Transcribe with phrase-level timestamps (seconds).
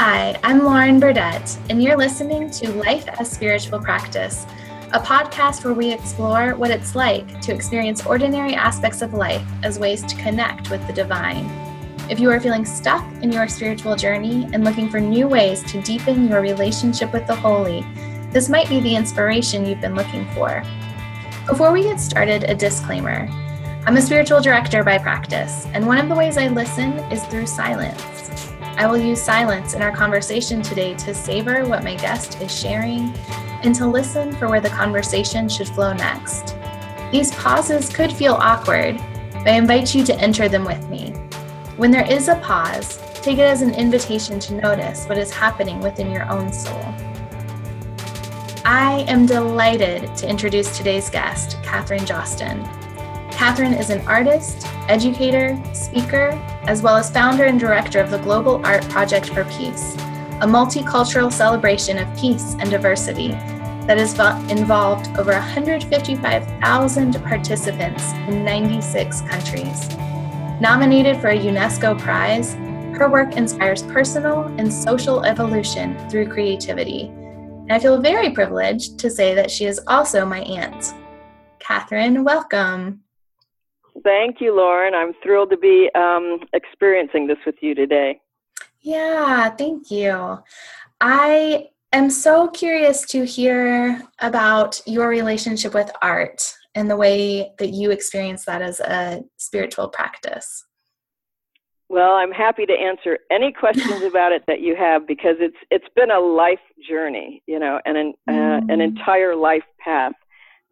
[0.00, 4.46] Hi, I'm Lauren Burdett, and you're listening to Life as Spiritual Practice,
[4.92, 9.80] a podcast where we explore what it's like to experience ordinary aspects of life as
[9.80, 11.46] ways to connect with the divine.
[12.08, 15.82] If you are feeling stuck in your spiritual journey and looking for new ways to
[15.82, 17.84] deepen your relationship with the holy,
[18.30, 20.62] this might be the inspiration you've been looking for.
[21.48, 23.28] Before we get started, a disclaimer.
[23.84, 27.48] I'm a spiritual director by practice, and one of the ways I listen is through
[27.48, 28.17] silence.
[28.78, 33.12] I will use silence in our conversation today to savor what my guest is sharing
[33.64, 36.56] and to listen for where the conversation should flow next.
[37.10, 38.96] These pauses could feel awkward,
[39.32, 41.10] but I invite you to enter them with me.
[41.76, 45.80] When there is a pause, take it as an invitation to notice what is happening
[45.80, 46.94] within your own soul.
[48.64, 52.62] I am delighted to introduce today's guest, Katherine Joosten.
[53.38, 56.30] Katherine is an artist, educator, speaker,
[56.64, 59.94] as well as founder and director of the Global Art Project for Peace,
[60.40, 63.28] a multicultural celebration of peace and diversity
[63.86, 64.18] that has
[64.50, 69.88] involved over 155,000 participants in 96 countries.
[70.60, 72.54] Nominated for a UNESCO Prize,
[72.98, 79.08] her work inspires personal and social evolution through creativity and I feel very privileged to
[79.08, 80.92] say that she is also my aunt.
[81.60, 83.04] Katherine, welcome.
[84.04, 84.94] Thank you, Lauren.
[84.94, 88.20] I'm thrilled to be um, experiencing this with you today.
[88.80, 90.38] Yeah, thank you.
[91.00, 97.70] I am so curious to hear about your relationship with art and the way that
[97.70, 100.64] you experience that as a spiritual practice.
[101.88, 105.88] Well, I'm happy to answer any questions about it that you have because it's it's
[105.96, 108.82] been a life journey, you know, and an uh, an mm.
[108.82, 110.12] entire life path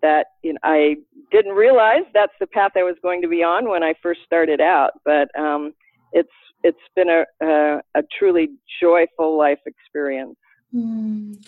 [0.06, 0.96] that you know, I
[1.32, 4.60] didn't realize that's the path I was going to be on when I first started
[4.60, 4.92] out.
[5.04, 5.72] But um,
[6.12, 6.28] it's
[6.62, 8.48] it's been a, a, a truly
[8.80, 10.36] joyful life experience.
[10.74, 11.44] Mm.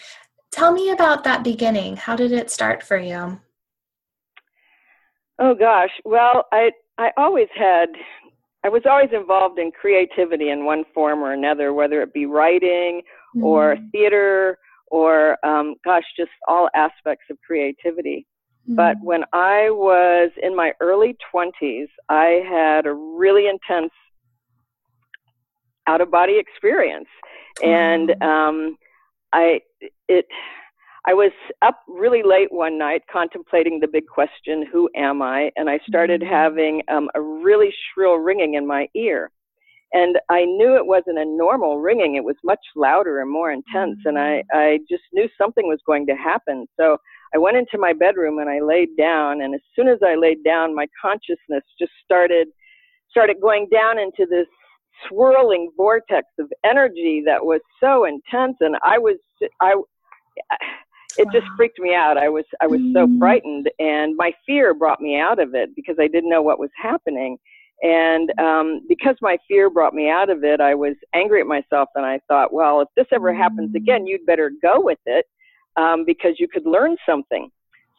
[0.50, 1.96] Tell me about that beginning.
[1.96, 3.40] How did it start for you?
[5.38, 7.90] Oh gosh, well, I I always had
[8.64, 13.02] I was always involved in creativity in one form or another, whether it be writing
[13.36, 13.42] mm.
[13.44, 14.58] or theater
[14.90, 18.26] or, um, gosh, just all aspects of creativity.
[18.68, 23.92] But when I was in my early 20s, I had a really intense
[25.86, 27.08] out of body experience.
[27.64, 28.76] And um,
[29.32, 29.60] I,
[30.08, 30.26] it,
[31.06, 35.50] I was up really late one night contemplating the big question, who am I?
[35.56, 36.30] And I started mm-hmm.
[36.30, 39.30] having um, a really shrill ringing in my ear.
[39.92, 42.16] And I knew it wasn't a normal ringing.
[42.16, 43.98] It was much louder and more intense.
[44.04, 44.58] And I, mm-hmm.
[44.58, 46.66] I just knew something was going to happen.
[46.78, 46.98] So
[47.34, 49.40] I went into my bedroom and I laid down.
[49.40, 52.48] And as soon as I laid down, my consciousness just started,
[53.10, 54.46] started going down into this
[55.08, 58.56] swirling vortex of energy that was so intense.
[58.60, 59.16] And I was,
[59.60, 59.74] I,
[61.16, 62.16] it just freaked me out.
[62.16, 63.18] I was I was so mm.
[63.18, 66.70] frightened, and my fear brought me out of it because I didn't know what was
[66.80, 67.38] happening.
[67.82, 71.88] And um, because my fear brought me out of it, I was angry at myself,
[71.94, 75.26] and I thought, well, if this ever happens again, you'd better go with it
[75.76, 77.50] um, because you could learn something.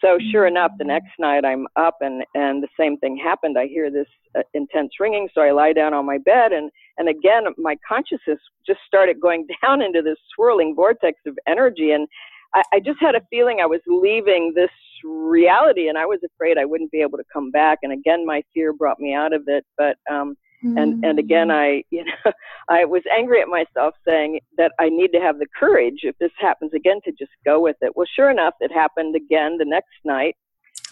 [0.02, 3.58] So sure enough, the next night I'm up, and and the same thing happened.
[3.58, 4.08] I hear this
[4.38, 8.40] uh, intense ringing, so I lie down on my bed, and and again my consciousness
[8.66, 12.08] just started going down into this swirling vortex of energy, and
[12.54, 14.72] I, I just had a feeling I was leaving this
[15.04, 17.80] reality and I was afraid I wouldn't be able to come back.
[17.84, 19.66] And again, my fear brought me out of it.
[19.78, 21.54] But, um, and, and again, mm.
[21.54, 22.32] I, you know,
[22.70, 26.32] I was angry at myself saying that I need to have the courage if this
[26.38, 27.96] happens again to just go with it.
[27.96, 30.36] Well, sure enough, it happened again the next night.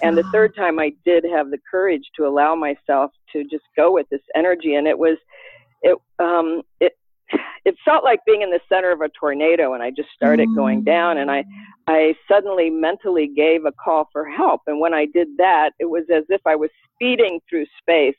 [0.01, 3.91] And the third time I did have the courage to allow myself to just go
[3.91, 4.75] with this energy.
[4.75, 5.17] And it was,
[5.81, 6.93] it, um, it,
[7.65, 10.83] it felt like being in the center of a tornado and I just started going
[10.83, 11.43] down and I
[11.87, 14.61] I suddenly mentally gave a call for help.
[14.67, 18.15] And when I did that it was as if I was speeding through space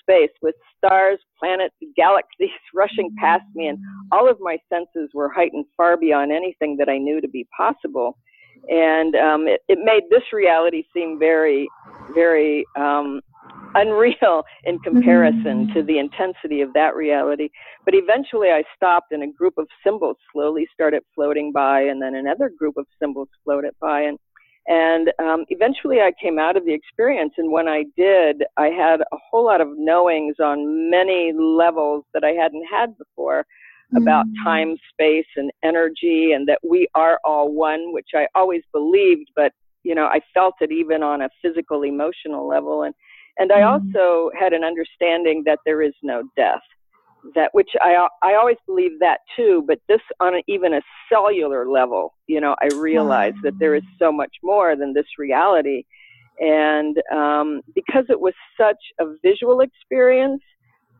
[0.00, 3.68] space with stars planets galaxies rushing past me.
[3.68, 3.78] And
[4.12, 8.18] all of my senses were heightened far beyond anything that I knew to be possible.
[8.68, 11.68] And um, it, it made this reality seem very
[12.14, 13.20] very um,
[13.74, 15.72] unreal in comparison mm-hmm.
[15.74, 17.48] to the intensity of that reality.
[17.84, 22.14] But eventually I stopped and a group of symbols slowly started floating by and then
[22.14, 24.18] another group of symbols floated by and
[24.66, 29.02] and um, eventually I came out of the experience and when I did I had
[29.02, 33.98] a whole lot of knowings on many levels that I hadn't had before mm-hmm.
[33.98, 39.30] about time, space and energy and that we are all one, which I always believed,
[39.36, 39.52] but
[39.84, 42.82] you know, I felt it even on a physical, emotional level.
[42.82, 42.94] And
[43.38, 43.96] and I mm-hmm.
[43.96, 46.62] also had an understanding that there is no death.
[47.34, 52.14] that which I I always believe that too, but this on even a cellular level,
[52.26, 55.84] you know, I realized that there is so much more than this reality,
[56.38, 60.42] and um, because it was such a visual experience,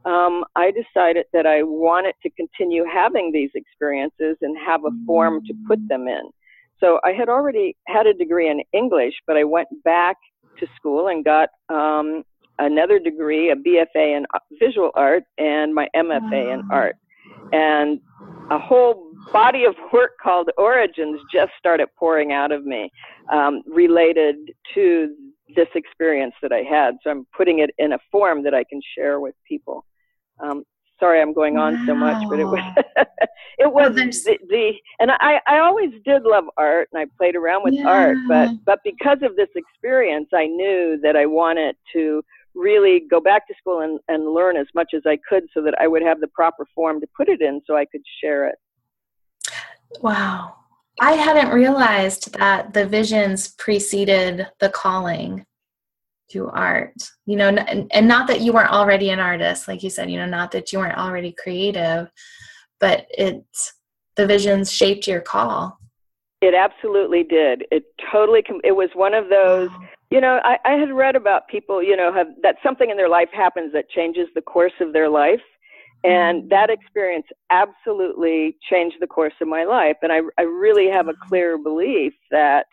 [0.05, 5.43] um, I decided that I wanted to continue having these experiences and have a form
[5.47, 6.31] to put them in.
[6.81, 10.17] So I had already had a degree in English, but I went back
[10.59, 12.23] to school and got um,
[12.59, 14.27] another degree, a BFA in
[14.59, 16.53] visual art, and my MFA wow.
[16.53, 16.97] in art.
[17.53, 18.01] And
[18.51, 22.91] a whole body of work called Origins just started pouring out of me
[23.33, 24.37] um, related
[24.75, 25.15] to
[25.55, 26.97] this experience that I had.
[27.03, 29.85] So I'm putting it in a form that I can share with people.
[30.41, 30.65] Um,
[31.05, 31.87] sorry I'm going on wow.
[31.87, 32.75] so much, but it was
[33.59, 37.63] it was the, the, and I I always did love art and I played around
[37.63, 37.89] with yeah.
[37.89, 42.25] art, but but because of this experience, I knew that I wanted to
[42.55, 45.75] really go back to school and, and learn as much as I could so that
[45.81, 48.55] I would have the proper form to put it in so I could share it.
[50.01, 50.55] Wow.
[51.01, 55.45] I hadn't realized that the visions preceded the calling
[56.31, 56.95] to art.
[57.27, 60.19] You know, and, and not that you weren't already an artist, like you said, you
[60.19, 62.11] know, not that you weren't already creative,
[62.81, 63.45] but it
[64.17, 65.79] the visions shaped your call.
[66.41, 67.65] It absolutely did.
[67.71, 71.49] It totally, it was one of those, wow you know, I, I had read about
[71.49, 74.93] people, you know, have that something in their life happens that changes the course of
[74.93, 75.43] their life.
[76.05, 76.49] And mm-hmm.
[76.51, 79.97] that experience absolutely changed the course of my life.
[80.03, 82.67] And I, I really have a clear belief that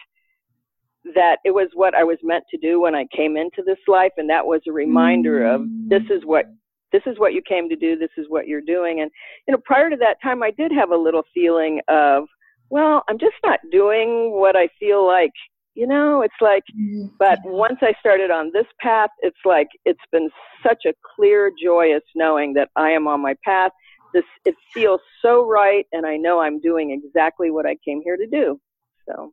[1.16, 4.12] that it was what I was meant to do when I came into this life,
[4.18, 6.46] and that was a reminder of this is what
[6.92, 9.00] this is what you came to do, this is what you're doing.
[9.02, 9.10] And
[9.48, 12.26] you know, prior to that time, I did have a little feeling of,
[12.70, 15.32] well, I'm just not doing what I feel like
[15.74, 17.08] you know it's like mm-hmm.
[17.18, 20.30] but once i started on this path it's like it's been
[20.66, 23.72] such a clear joyous knowing that i am on my path
[24.14, 28.18] this it feels so right and i know i'm doing exactly what i came here
[28.18, 28.60] to do
[29.08, 29.32] so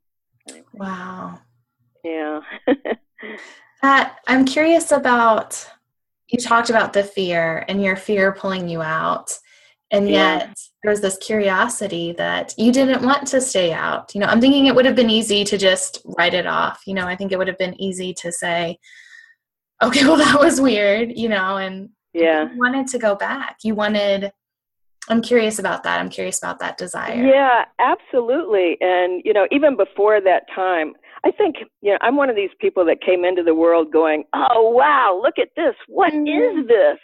[0.49, 0.65] anyway.
[0.75, 1.39] wow
[2.09, 2.95] yeah.
[3.83, 5.69] Uh, i'm curious about
[6.29, 9.39] you talked about the fear and your fear pulling you out
[9.91, 10.53] and yet yeah.
[10.83, 14.15] there was this curiosity that you didn't want to stay out.
[14.15, 16.83] You know i'm thinking it would have been easy to just write it off.
[16.87, 18.79] You know i think it would have been easy to say
[19.83, 22.51] okay well that was weird you know and yeah.
[22.51, 23.59] you wanted to go back.
[23.63, 24.33] You wanted
[25.09, 26.01] i'm curious about that.
[26.01, 27.15] I'm curious about that desire.
[27.15, 28.77] Yeah absolutely.
[28.81, 30.95] And you know even before that time
[31.25, 34.25] I think you know I'm one of these people that came into the world going,
[34.35, 35.75] "Oh wow, look at this!
[35.87, 36.61] What mm-hmm.
[36.61, 36.99] is this?"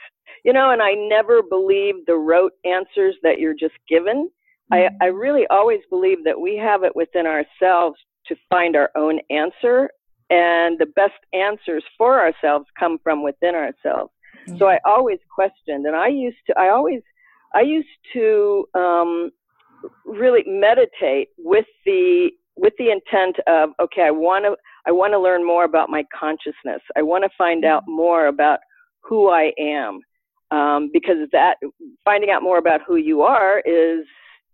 [0.45, 4.29] you know, and I never believe the rote answers that you're just given.
[4.73, 4.97] Mm-hmm.
[5.03, 7.97] I, I really always believe that we have it within ourselves
[8.27, 9.91] to find our own answer,
[10.31, 14.13] and the best answers for ourselves come from within ourselves.
[14.47, 14.59] Mm-hmm.
[14.59, 17.01] So I always questioned, and I used to, I always,
[17.55, 19.31] I used to um,
[20.05, 24.57] really meditate with the with the intent of okay, I want to,
[24.87, 26.81] I want to learn more about my consciousness.
[26.97, 27.97] I want to find out mm-hmm.
[27.97, 28.61] more about
[29.03, 30.01] who I am
[30.51, 31.57] um, because that
[32.05, 34.05] finding out more about who you are is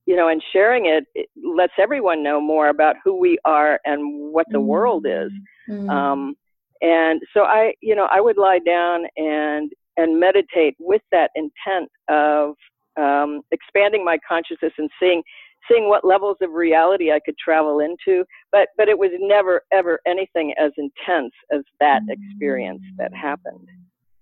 [0.07, 4.33] you know and sharing it, it lets everyone know more about who we are and
[4.33, 4.67] what the mm-hmm.
[4.67, 5.31] world is
[5.69, 5.89] mm-hmm.
[5.91, 6.35] um,
[6.81, 11.91] and so i you know i would lie down and and meditate with that intent
[12.09, 12.55] of
[12.97, 15.23] um, expanding my consciousness and seeing
[15.69, 18.25] seeing what levels of reality I could travel into.
[18.53, 23.69] But but it was never ever anything as intense as that experience that happened.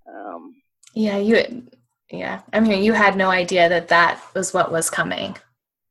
[0.08, 0.54] Um,
[0.94, 1.64] yeah, you.
[2.10, 5.36] Yeah, I mean, you had no idea that that was what was coming.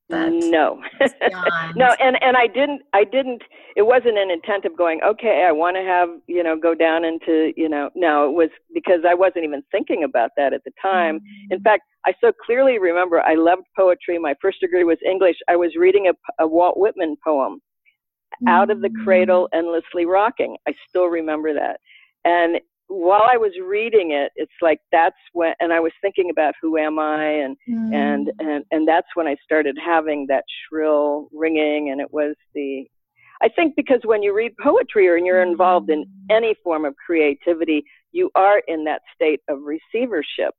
[0.10, 0.82] That no,
[1.76, 2.82] no, and and I didn't.
[2.94, 3.42] I didn't.
[3.76, 5.02] It wasn't an intent of going.
[5.06, 7.90] Okay, I want to have you know go down into you know.
[7.94, 11.16] No, it was because I wasn't even thinking about that at the time.
[11.18, 11.54] Mm-hmm.
[11.56, 14.18] In fact, I so clearly remember I loved poetry.
[14.18, 15.36] My first degree was English.
[15.50, 18.48] I was reading a, a Walt Whitman poem, mm-hmm.
[18.48, 19.58] "Out of the Cradle, mm.
[19.58, 21.82] Endlessly Rocking." I still remember that,
[22.24, 26.54] and while I was reading it, it's like that's when, and I was thinking about
[26.62, 27.94] who am I, and mm.
[27.94, 32.86] and and and that's when I started having that shrill ringing, and it was the,
[33.42, 37.84] I think because when you read poetry or you're involved in any form of creativity,
[38.12, 40.54] you are in that state of receivership,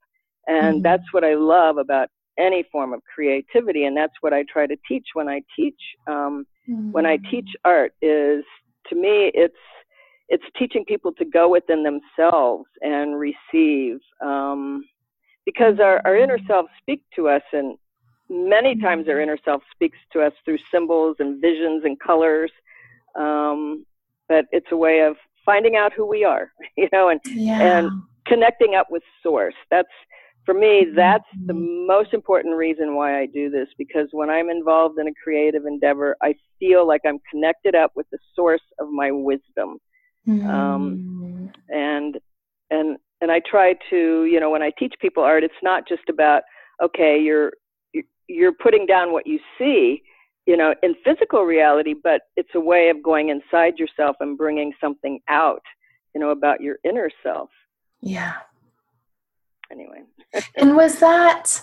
[0.47, 0.83] and mm.
[0.83, 2.09] that's what I love about
[2.39, 5.81] any form of creativity, and that's what I try to teach when I teach.
[6.07, 6.93] Um, mm.
[6.93, 8.45] When I teach art, is
[8.89, 9.55] to me, it's
[10.29, 14.85] it's teaching people to go within themselves and receive um,
[15.45, 17.77] because our, our inner self speak to us and
[18.29, 22.51] many times our inner self speaks to us through symbols and visions and colors
[23.19, 23.85] um,
[24.29, 27.79] but it's a way of finding out who we are you know and yeah.
[27.79, 27.91] and
[28.27, 29.89] connecting up with source that's
[30.49, 31.87] for me, that's the mm-hmm.
[31.87, 36.17] most important reason why I do this because when I'm involved in a creative endeavor,
[36.23, 39.77] I feel like I'm connected up with the source of my wisdom.
[40.29, 40.47] Mm.
[40.47, 42.19] Um, and,
[42.71, 46.09] and, and I try to, you know, when I teach people art, it's not just
[46.09, 46.43] about,
[46.83, 47.53] okay, you're,
[48.29, 50.03] you're putting down what you see,
[50.47, 54.73] you know, in physical reality, but it's a way of going inside yourself and bringing
[54.81, 55.63] something out,
[56.15, 57.49] you know, about your inner self.
[58.01, 58.35] Yeah
[59.71, 60.03] anyway.
[60.57, 61.61] and was that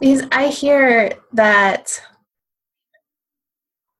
[0.00, 2.00] because I hear that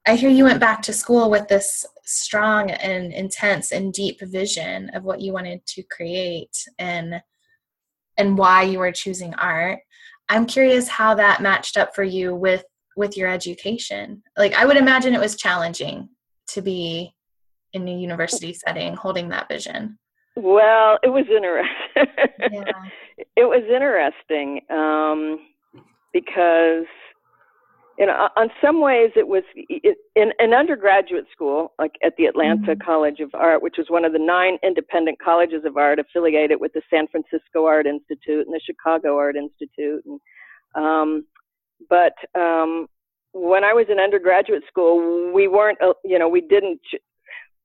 [0.06, 4.90] I hear you went back to school with this strong and intense and deep vision
[4.90, 7.20] of what you wanted to create and
[8.16, 9.80] and why you were choosing art.
[10.28, 12.64] I'm curious how that matched up for you with
[12.96, 14.22] with your education.
[14.36, 16.08] Like I would imagine it was challenging
[16.48, 17.14] to be
[17.72, 19.98] in a university setting holding that vision.
[20.36, 22.14] Well, it was interesting.
[22.52, 22.72] yeah.
[23.36, 25.40] It was interesting um,
[26.12, 26.84] because,
[27.98, 32.26] you know, on some ways it was it, in an undergraduate school, like at the
[32.26, 32.84] Atlanta mm-hmm.
[32.84, 36.72] College of Art, which was one of the nine independent colleges of art affiliated with
[36.74, 40.04] the San Francisco Art Institute and the Chicago Art Institute.
[40.04, 40.20] And,
[40.74, 41.24] um,
[41.88, 42.86] but um,
[43.32, 46.80] when I was in undergraduate school, we weren't, uh, you know, we didn't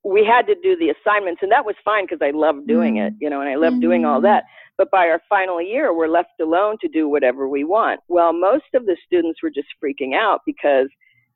[0.03, 3.13] we had to do the assignments and that was fine because I loved doing it,
[3.13, 3.23] mm-hmm.
[3.23, 3.81] you know, and I loved mm-hmm.
[3.81, 4.25] doing all mm-hmm.
[4.25, 4.45] that.
[4.81, 7.99] But by our final year, we're left alone to do whatever we want.
[8.07, 10.87] Well, most of the students were just freaking out because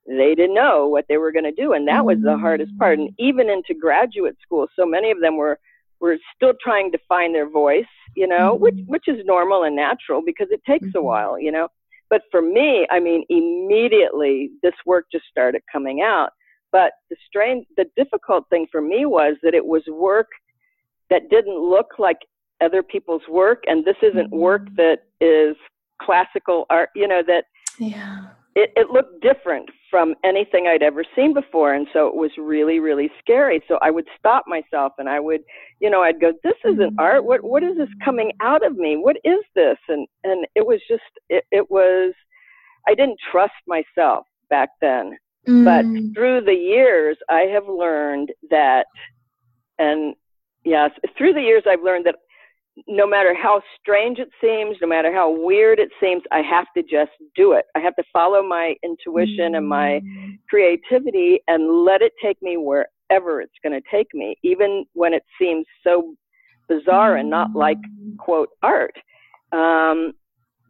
[0.08, 1.72] they didn't know what they were going to do.
[1.74, 2.98] And that was the hardest part.
[2.98, 3.24] And mm-hmm.
[3.24, 5.60] even into graduate school, so many of them were,
[6.00, 7.86] were still trying to find their voice,
[8.16, 8.64] you know, mm-hmm.
[8.64, 10.98] which, which is normal and natural because it takes mm-hmm.
[10.98, 11.68] a while, you know.
[12.10, 16.32] But for me, I mean, immediately this work just started coming out
[16.72, 20.28] but the strange, the difficult thing for me was that it was work
[21.10, 22.18] that didn't look like
[22.64, 24.40] other people's work, and this isn't mm-hmm.
[24.40, 25.56] work that is
[26.02, 26.90] classical art.
[26.96, 27.46] You know that.
[27.80, 28.28] Yeah.
[28.58, 32.80] It, it looked different from anything I'd ever seen before, and so it was really,
[32.80, 33.62] really scary.
[33.68, 35.42] So I would stop myself, and I would,
[35.82, 37.00] you know, I'd go, "This isn't mm-hmm.
[37.00, 37.26] art.
[37.26, 38.96] What, what is this coming out of me?
[38.96, 42.14] What is this?" And and it was just, it, it was,
[42.88, 45.18] I didn't trust myself back then.
[45.46, 45.66] Mm.
[45.66, 48.86] But through the years, I have learned that,
[49.78, 50.16] and
[50.64, 52.16] yes, through the years, I've learned that
[52.88, 56.84] no matter how strange it seems, no matter how weird it seems, I have to
[56.84, 57.66] just do it.
[57.76, 60.38] I have to follow my intuition and my mm.
[60.50, 65.24] creativity and let it take me wherever it's going to take me, even when it
[65.40, 66.16] seems so
[66.68, 68.18] bizarre and not like, mm.
[68.18, 68.96] quote, art.
[69.52, 70.14] Um,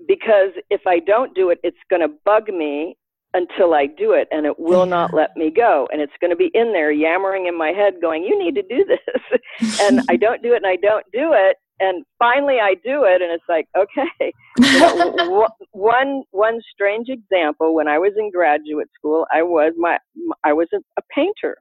[0.08, 2.98] because if I don't do it, it's going to bug me
[3.34, 5.90] until I do it, and it will not let me go.
[5.92, 8.62] And it's going to be in there yammering in my head, going, "You need to
[8.62, 12.76] do this," and I don't do it, and I don't do it, and finally I
[12.76, 14.34] do it, and it's like, okay.
[14.58, 19.98] You know, one one strange example when I was in graduate school, I was my
[20.46, 21.58] I was a, a painter,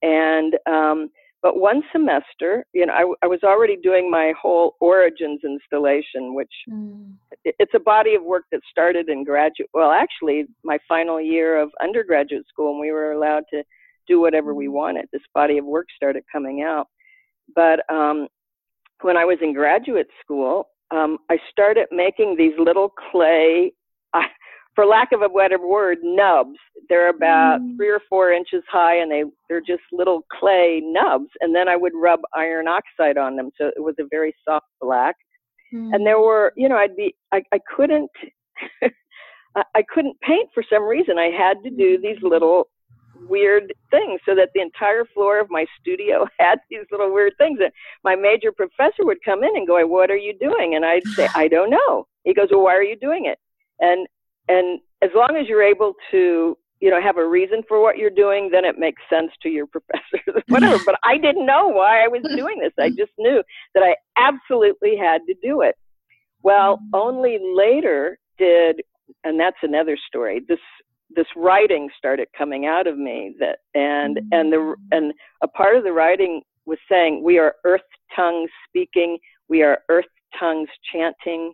[0.00, 1.10] and um,
[1.42, 6.50] but one semester, you know, I, I was already doing my whole origins installation, which
[6.68, 7.12] mm.
[7.44, 9.70] it's a body of work that started in graduate.
[9.74, 13.62] Well, actually, my final year of undergraduate school, and we were allowed to
[14.08, 14.72] do whatever we mm.
[14.72, 15.06] wanted.
[15.12, 16.86] This body of work started coming out.
[17.54, 18.28] But um,
[19.02, 23.72] when I was in graduate school, um, I started making these little clay.
[24.76, 26.58] for lack of a better word, nubs.
[26.88, 27.76] They're about mm.
[27.76, 31.30] three or four inches high, and they they're just little clay nubs.
[31.40, 34.66] And then I would rub iron oxide on them, so it was a very soft
[34.80, 35.16] black.
[35.74, 35.94] Mm.
[35.94, 38.10] And there were, you know, I'd be, I, I couldn't,
[39.56, 41.18] I couldn't paint for some reason.
[41.18, 42.68] I had to do these little
[43.28, 47.58] weird things so that the entire floor of my studio had these little weird things.
[47.62, 47.72] And
[48.04, 50.74] my major professor would come in and go what are you doing?
[50.74, 52.06] And i'd say i don't know.
[52.24, 53.38] He goes well why are you doing it?
[53.80, 54.06] And
[54.48, 58.10] and as long as you're able to you know have a reason for what you're
[58.10, 60.82] doing then it makes sense to your professors whatever.
[60.84, 62.72] But i didn't know why i was doing this.
[62.78, 63.42] I just knew
[63.74, 65.76] that i absolutely had to do it.
[66.42, 68.82] Well only later did
[69.24, 70.58] and that's another story this
[71.10, 74.28] this writing started coming out of me that and mm.
[74.32, 77.80] and the and a part of the writing was saying we are earth
[78.14, 80.06] tongues speaking we are earth
[80.38, 81.52] tongues chanting.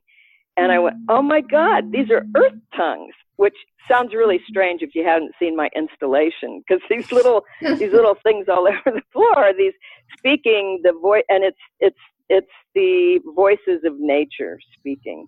[0.57, 3.55] And I went, oh my God, these are earth tongues, which
[3.91, 8.47] sounds really strange if you haven't seen my installation, because these little these little things
[8.49, 9.73] all over the floor are these
[10.17, 11.97] speaking the voice, and it's it's
[12.29, 15.27] it's the voices of nature speaking,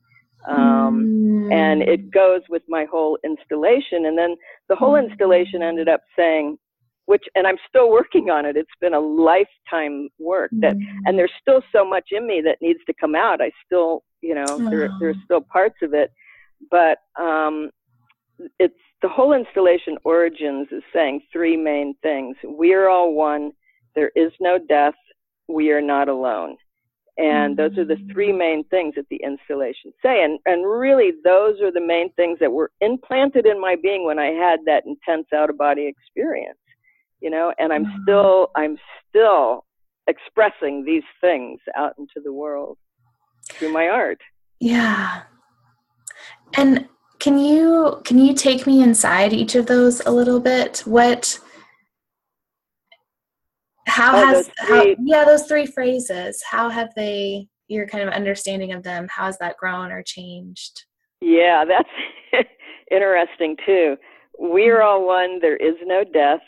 [0.48, 1.52] um, mm.
[1.52, 4.06] and it goes with my whole installation.
[4.06, 4.36] And then
[4.68, 6.58] the whole installation ended up saying,
[7.06, 8.56] which and I'm still working on it.
[8.56, 10.84] It's been a lifetime work that, mm.
[11.04, 13.42] and there's still so much in me that needs to come out.
[13.42, 14.70] I still, you know, oh.
[14.70, 16.10] there, there's still parts of it,
[16.70, 17.70] but um,
[18.58, 23.52] it's the whole installation origins is saying three main things: we are all one.
[23.94, 24.94] There is no death.
[25.46, 26.56] We are not alone.
[27.16, 30.24] And those are the three main things that the installation say.
[30.24, 34.18] And, and really, those are the main things that were implanted in my being when
[34.18, 36.58] I had that intense out of body experience
[37.24, 37.52] you know?
[37.58, 38.02] And i'm mm-hmm.
[38.02, 38.76] still i'm
[39.08, 39.64] still
[40.06, 42.76] expressing these things out into the world
[43.50, 44.20] through my art.
[44.60, 45.22] Yeah.
[46.56, 46.86] And
[47.18, 50.82] can you can you take me inside each of those a little bit?
[50.84, 51.40] What
[53.86, 58.72] how oh, has how, yeah those three phrases how have they your kind of understanding
[58.72, 60.84] of them how has that grown or changed
[61.20, 62.48] yeah that's
[62.90, 63.96] interesting too
[64.38, 64.86] we're mm-hmm.
[64.86, 66.40] all one there is no death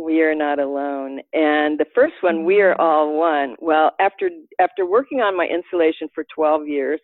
[0.00, 1.20] we are not alone.
[1.32, 2.82] And the first one, we are mm-hmm.
[2.82, 3.56] all one.
[3.60, 7.00] Well, after after working on my installation for 12 years,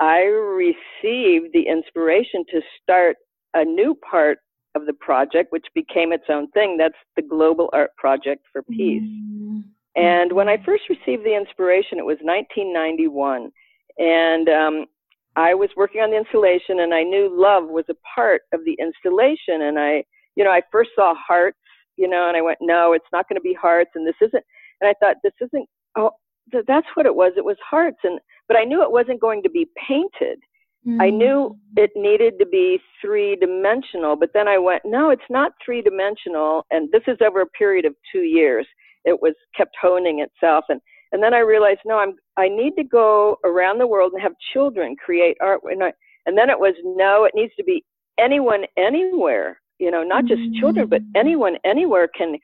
[0.00, 3.16] I received the inspiration to start
[3.54, 4.38] a new part
[4.74, 6.76] of the project, which became its own thing.
[6.76, 9.02] That's the Global Art Project for Peace.
[9.02, 9.60] Mm-hmm.
[9.96, 13.50] And when I first received the inspiration, it was 1991,
[13.98, 14.86] and um,
[15.34, 18.76] I was working on the installation, and I knew love was a part of the
[18.78, 19.62] installation.
[19.62, 20.04] And I,
[20.36, 21.58] you know, I first saw hearts
[21.98, 24.44] you know, and I went, no, it's not going to be hearts, and this isn't.
[24.80, 25.68] And I thought, this isn't.
[25.96, 26.12] Oh,
[26.52, 27.32] th- that's what it was.
[27.36, 30.38] It was hearts, and but I knew it wasn't going to be painted.
[30.88, 31.00] Mm-hmm.
[31.00, 35.52] I knew it needed to be three dimensional, but then I went, no, it's not
[35.64, 38.66] three dimensional, and this is over a period of two years.
[39.04, 40.80] It was kept honing itself, and
[41.10, 44.32] and then I realized, no, I'm I need to go around the world and have
[44.52, 45.92] children create art, and I,
[46.26, 47.84] and then it was, no, it needs to be
[48.18, 51.10] anyone anywhere you know, not just children, but mm.
[51.14, 52.36] anyone anywhere can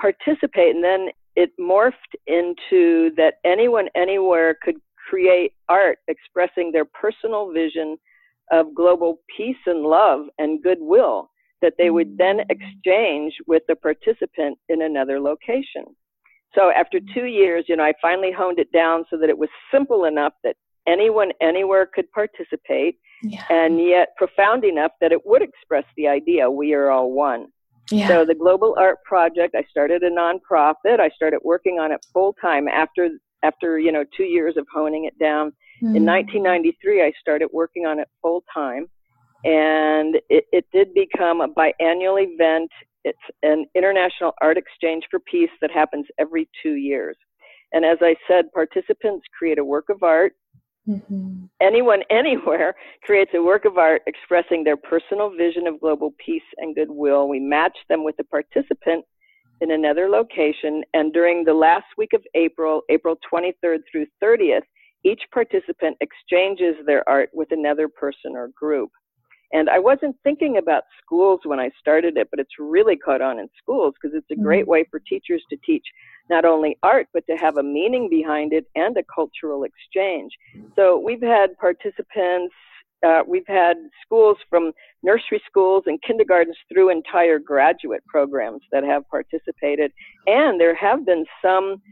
[0.00, 0.74] participate.
[0.74, 1.92] And then it morphed
[2.26, 4.76] into that anyone anywhere could
[5.12, 7.98] create art expressing their personal vision
[8.50, 11.28] of global peace and love and goodwill
[11.60, 12.44] that they would then mm.
[12.48, 15.84] exchange with the participant in another location.
[16.54, 19.50] So after two years, you know, I finally honed it down so that it was
[19.70, 23.44] simple enough that anyone anywhere could participate yeah.
[23.50, 27.46] and yet profound enough that it would express the idea we are all one.
[27.90, 28.08] Yeah.
[28.08, 31.00] So the Global Art Project, I started a nonprofit.
[31.00, 33.10] I started working on it full time after
[33.42, 35.52] after you know two years of honing it down.
[35.82, 35.96] Mm-hmm.
[35.96, 38.86] In 1993, I started working on it full time,
[39.44, 42.70] and it, it did become a biannual event.
[43.04, 47.16] It's an international art exchange for peace that happens every two years.
[47.72, 50.34] And as I said, participants create a work of art
[50.88, 51.44] Mm-hmm.
[51.60, 56.74] Anyone, anywhere, creates a work of art expressing their personal vision of global peace and
[56.74, 57.28] goodwill.
[57.28, 59.04] We match them with a participant
[59.62, 64.62] in another location, and during the last week of April, April 23rd through 30th,
[65.04, 68.90] each participant exchanges their art with another person or group.
[69.52, 73.38] And I wasn't thinking about schools when I started it, but it's really caught on
[73.38, 74.42] in schools because it's a mm-hmm.
[74.42, 75.84] great way for teachers to teach
[76.28, 80.32] not only art, but to have a meaning behind it and a cultural exchange.
[80.74, 82.54] So we've had participants,
[83.02, 89.08] uh, we've had schools from nursery schools and kindergartens through entire graduate programs that have
[89.08, 89.92] participated.
[90.26, 91.82] And there have been some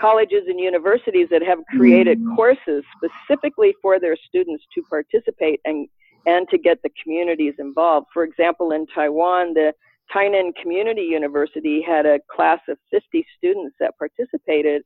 [0.00, 2.36] colleges and universities that have created mm-hmm.
[2.36, 5.88] courses specifically for their students to participate and
[6.26, 8.08] and to get the communities involved.
[8.12, 9.72] For example, in Taiwan, the
[10.14, 14.82] Tainan Community University had a class of 50 students that participated,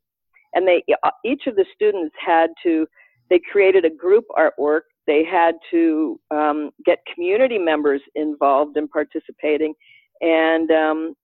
[0.54, 0.84] and they
[1.24, 2.86] each of the students had to
[3.30, 4.82] they created a group artwork.
[5.06, 9.74] They had to um, get community members involved in participating,
[10.20, 11.14] and um,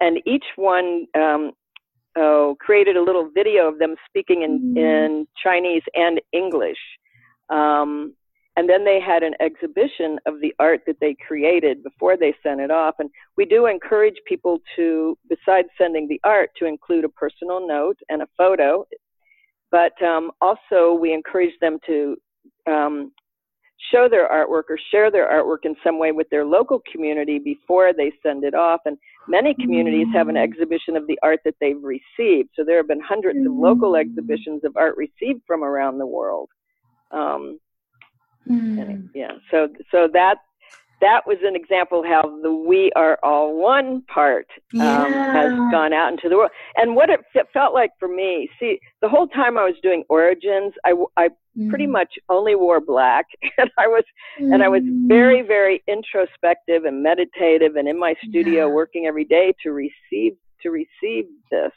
[0.00, 1.52] and each one um,
[2.16, 4.78] oh, created a little video of them speaking in, mm-hmm.
[4.78, 6.78] in Chinese and English.
[7.50, 8.14] Um,
[8.58, 12.60] and then they had an exhibition of the art that they created before they sent
[12.60, 12.94] it off.
[12.98, 17.98] And we do encourage people to, besides sending the art, to include a personal note
[18.08, 18.86] and a photo.
[19.70, 22.16] But um, also, we encourage them to
[22.66, 23.12] um,
[23.92, 27.92] show their artwork or share their artwork in some way with their local community before
[27.92, 28.80] they send it off.
[28.86, 28.96] And
[29.28, 32.50] many communities have an exhibition of the art that they've received.
[32.56, 34.00] So there have been hundreds of local mm.
[34.00, 36.48] exhibitions of art received from around the world.
[37.10, 37.58] Um,
[38.48, 38.80] Mm.
[38.80, 39.32] And, yeah.
[39.50, 40.36] So so that
[41.00, 45.32] that was an example how the we are all one part um, yeah.
[45.32, 46.50] has gone out into the world.
[46.76, 47.20] And what it
[47.52, 51.68] felt like for me, see, the whole time I was doing origins, I, I mm.
[51.68, 53.26] pretty much only wore black,
[53.58, 54.04] and I was
[54.40, 54.52] mm.
[54.52, 58.72] and I was very very introspective and meditative, and in my studio yeah.
[58.72, 60.32] working every day to receive
[60.62, 61.72] to receive this.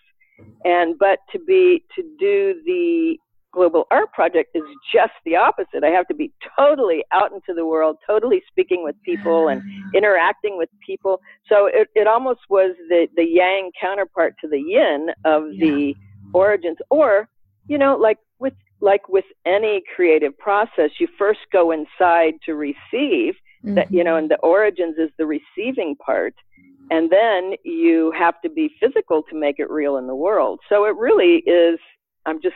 [0.64, 3.18] And but to be to do the
[3.52, 5.84] global art project is just the opposite.
[5.84, 9.62] I have to be totally out into the world, totally speaking with people and
[9.94, 11.20] interacting with people.
[11.48, 15.66] So it, it almost was the, the yang counterpart to the yin of yeah.
[15.66, 15.96] the
[16.34, 16.78] origins.
[16.90, 17.28] Or,
[17.68, 23.34] you know, like with like with any creative process, you first go inside to receive
[23.64, 23.76] mm-hmm.
[23.76, 26.34] that, you know, and the origins is the receiving part.
[26.92, 30.60] And then you have to be physical to make it real in the world.
[30.70, 31.78] So it really is,
[32.26, 32.56] I'm just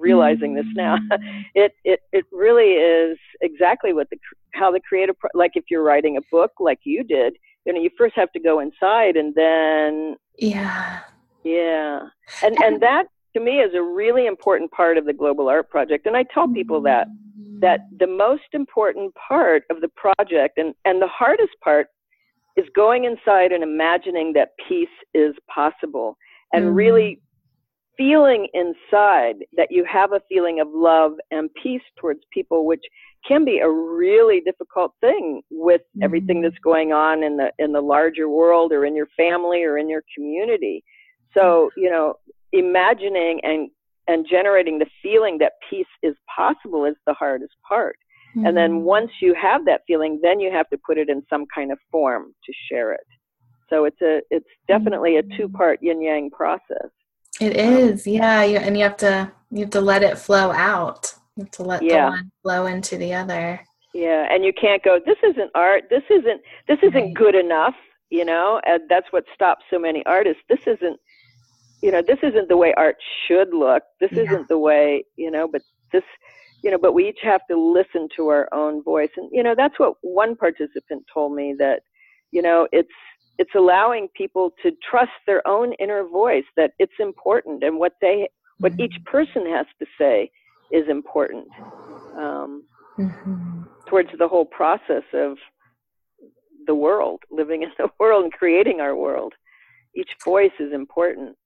[0.00, 0.96] realizing this now.
[0.96, 1.44] Mm.
[1.54, 4.16] it it it really is exactly what the
[4.54, 7.90] how the creative like if you're writing a book like you did, you know, you
[7.96, 11.00] first have to go inside and then yeah.
[11.44, 12.00] Yeah.
[12.42, 16.06] And and that to me is a really important part of the global art project
[16.06, 17.06] and I tell people that
[17.60, 21.88] that the most important part of the project and and the hardest part
[22.56, 26.16] is going inside and imagining that peace is possible
[26.52, 26.74] and mm-hmm.
[26.74, 27.20] really
[28.00, 32.80] feeling inside that you have a feeling of love and peace towards people, which
[33.28, 36.02] can be a really difficult thing with mm-hmm.
[36.02, 39.76] everything that's going on in the in the larger world or in your family or
[39.76, 40.82] in your community.
[41.36, 42.14] So, you know,
[42.52, 43.70] imagining and
[44.08, 47.96] and generating the feeling that peace is possible is the hardest part.
[48.34, 48.46] Mm-hmm.
[48.46, 48.84] And then mm-hmm.
[48.84, 51.78] once you have that feeling, then you have to put it in some kind of
[51.92, 53.06] form to share it.
[53.68, 56.90] So it's a it's definitely a two-part yin yang process.
[57.40, 58.44] It is, yeah.
[58.44, 61.12] You, and you have to you have to let it flow out.
[61.36, 62.06] You have to let yeah.
[62.06, 63.64] the one flow into the other.
[63.94, 65.00] Yeah, and you can't go.
[65.04, 65.84] This isn't art.
[65.90, 66.42] This isn't.
[66.68, 67.14] This isn't right.
[67.14, 67.74] good enough.
[68.10, 70.42] You know, and that's what stops so many artists.
[70.48, 71.00] This isn't.
[71.82, 73.82] You know, this isn't the way art should look.
[74.00, 74.24] This yeah.
[74.24, 75.04] isn't the way.
[75.16, 76.04] You know, but this.
[76.62, 79.54] You know, but we each have to listen to our own voice, and you know
[79.56, 81.80] that's what one participant told me that.
[82.32, 82.92] You know, it's
[83.38, 88.28] it's allowing people to trust their own inner voice that it's important and what they
[88.58, 88.82] what mm-hmm.
[88.82, 90.30] each person has to say
[90.70, 91.46] is important
[92.16, 92.64] um,
[92.98, 93.62] mm-hmm.
[93.86, 95.38] towards the whole process of
[96.66, 99.34] the world living in the world and creating our world
[99.96, 101.36] each voice is important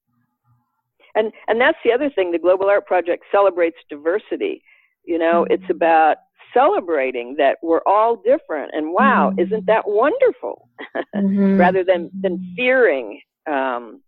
[1.15, 4.61] and and that's the other thing the global art project celebrates diversity
[5.05, 5.53] you know mm-hmm.
[5.53, 6.17] it's about
[6.53, 9.39] celebrating that we're all different and wow mm-hmm.
[9.39, 10.69] isn't that wonderful
[11.15, 11.57] mm-hmm.
[11.59, 14.01] rather than than fearing um,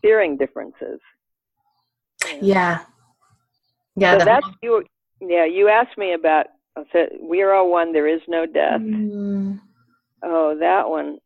[0.00, 1.00] fearing differences
[2.40, 2.80] yeah
[3.96, 4.84] yeah so that's you
[5.20, 8.80] yeah you asked me about I said, we are all one there is no death
[8.80, 9.60] mm.
[10.22, 11.18] oh that one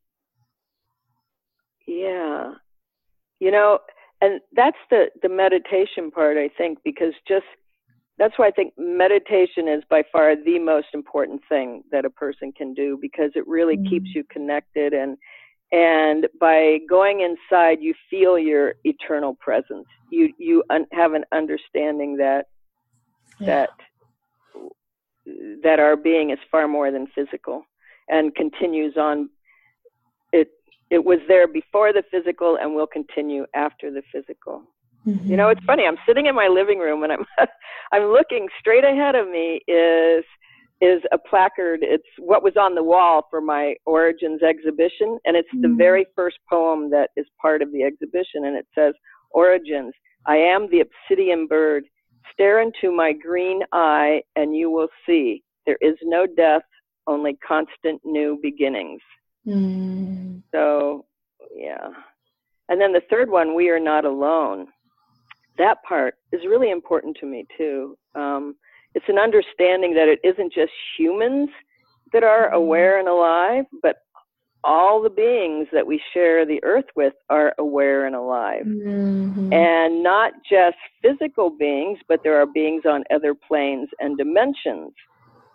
[1.86, 2.54] yeah
[3.38, 3.78] you know
[4.20, 7.44] and that's the the meditation part i think because just
[8.18, 12.52] that's why I think meditation is by far the most important thing that a person
[12.52, 13.88] can do because it really mm-hmm.
[13.88, 15.16] keeps you connected and
[15.72, 22.16] and by going inside you feel your eternal presence you you un- have an understanding
[22.16, 22.46] that
[23.40, 23.46] yeah.
[23.46, 23.70] that
[25.62, 27.64] that our being is far more than physical
[28.08, 29.28] and continues on
[30.32, 30.48] it
[30.90, 34.62] it was there before the physical and will continue after the physical
[35.06, 35.30] Mm-hmm.
[35.30, 35.84] You know, it's funny.
[35.86, 37.24] I'm sitting in my living room and I'm
[37.92, 40.24] I'm looking straight ahead of me is
[40.80, 41.80] is a placard.
[41.82, 45.62] It's what was on the wall for my Origins exhibition, and it's mm-hmm.
[45.62, 48.94] the very first poem that is part of the exhibition, and it says,
[49.30, 49.94] "Origins,
[50.26, 51.84] I am the obsidian bird.
[52.32, 56.62] Stare into my green eye, and you will see there is no death,
[57.06, 59.00] only constant new beginnings."
[59.46, 60.42] Mm.
[60.52, 61.06] So,
[61.54, 61.88] yeah.
[62.68, 64.66] And then the third one, we are not alone
[65.58, 67.96] that part is really important to me too.
[68.14, 68.56] Um,
[68.94, 71.50] it's an understanding that it isn't just humans
[72.12, 72.56] that are mm-hmm.
[72.56, 73.96] aware and alive, but
[74.64, 78.64] all the beings that we share the earth with are aware and alive.
[78.64, 79.52] Mm-hmm.
[79.52, 84.92] And not just physical beings, but there are beings on other planes and dimensions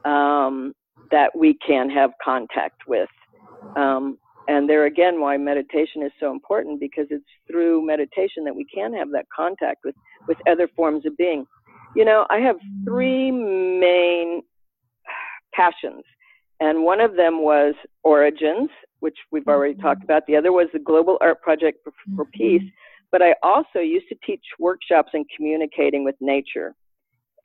[0.06, 0.74] um,
[1.12, 3.10] that we can have contact with.
[3.76, 8.66] Um, and there again why meditation is so important because it's through meditation that we
[8.66, 9.96] can have that contact with
[10.28, 11.46] with other forms of being
[11.96, 14.42] you know i have three main
[15.54, 16.04] passions
[16.60, 17.74] and one of them was
[18.04, 19.84] origins which we've already mm-hmm.
[19.84, 22.38] talked about the other was the global art project for, for mm-hmm.
[22.38, 22.72] peace
[23.12, 26.74] but i also used to teach workshops in communicating with nature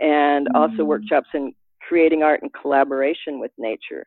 [0.00, 0.86] and also mm-hmm.
[0.86, 1.52] workshops in
[1.86, 4.06] creating art in collaboration with nature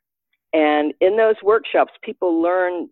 [0.53, 2.89] and in those workshops, people learn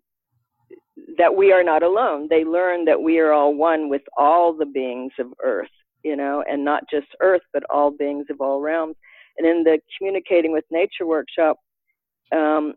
[1.18, 2.28] that we are not alone.
[2.30, 5.70] They learn that we are all one with all the beings of Earth,
[6.04, 8.96] you know, and not just Earth, but all beings of all realms.
[9.38, 11.58] And in the communicating with nature workshop,
[12.36, 12.74] um,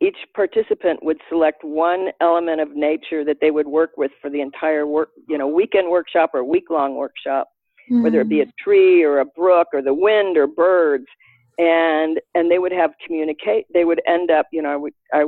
[0.00, 4.40] each participant would select one element of nature that they would work with for the
[4.40, 7.48] entire work, you know, weekend workshop or week long workshop,
[7.90, 8.02] mm-hmm.
[8.02, 8.52] whether it be a mm.
[8.58, 11.06] tree or a brook or the wind or birds.
[11.58, 15.24] And, and they would have communicate, they would end up, you know, I would, I,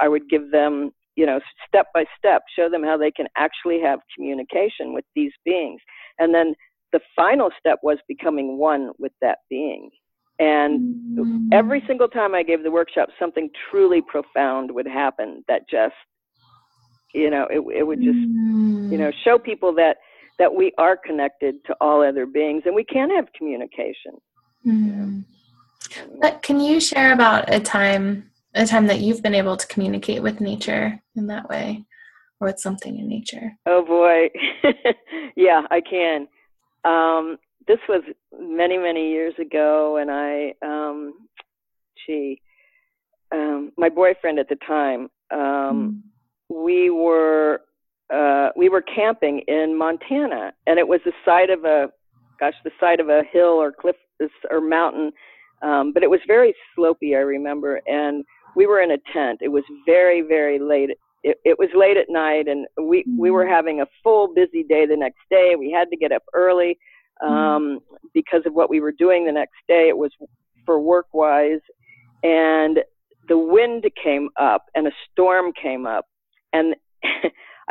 [0.00, 3.80] I would give them, you know, step by step, show them how they can actually
[3.82, 5.80] have communication with these beings.
[6.18, 6.54] And then
[6.92, 9.90] the final step was becoming one with that being.
[10.38, 11.48] And mm.
[11.52, 15.94] every single time I gave the workshop, something truly profound would happen that just,
[17.14, 18.90] you know, it, it would just, mm.
[18.90, 19.98] you know, show people that,
[20.38, 24.14] that we are connected to all other beings and we can have communication.
[24.66, 25.24] Mm.
[26.20, 30.22] But can you share about a time, a time that you've been able to communicate
[30.22, 31.84] with nature in that way
[32.40, 33.52] or with something in nature?
[33.66, 34.30] Oh boy.
[35.36, 36.28] yeah, I can.
[36.84, 38.02] Um, this was
[38.38, 41.14] many many years ago and i um
[42.06, 42.40] gee
[43.32, 46.02] um my boyfriend at the time um
[46.50, 46.64] mm.
[46.64, 47.60] we were
[48.12, 51.88] uh we were camping in montana and it was the side of a
[52.40, 53.96] gosh the side of a hill or cliff
[54.50, 55.12] or mountain
[55.62, 58.24] um but it was very slopey i remember and
[58.56, 60.90] we were in a tent it was very very late
[61.24, 63.50] it, it was late at night and we we were mm.
[63.50, 66.78] having a full busy day the next day we had to get up early
[67.22, 67.32] Mm-hmm.
[67.32, 67.80] um,
[68.14, 69.86] because of what we were doing the next day.
[69.88, 70.10] It was
[70.66, 71.60] for work wise,
[72.22, 72.78] and
[73.28, 76.06] the wind came up and a storm came up,
[76.52, 76.74] and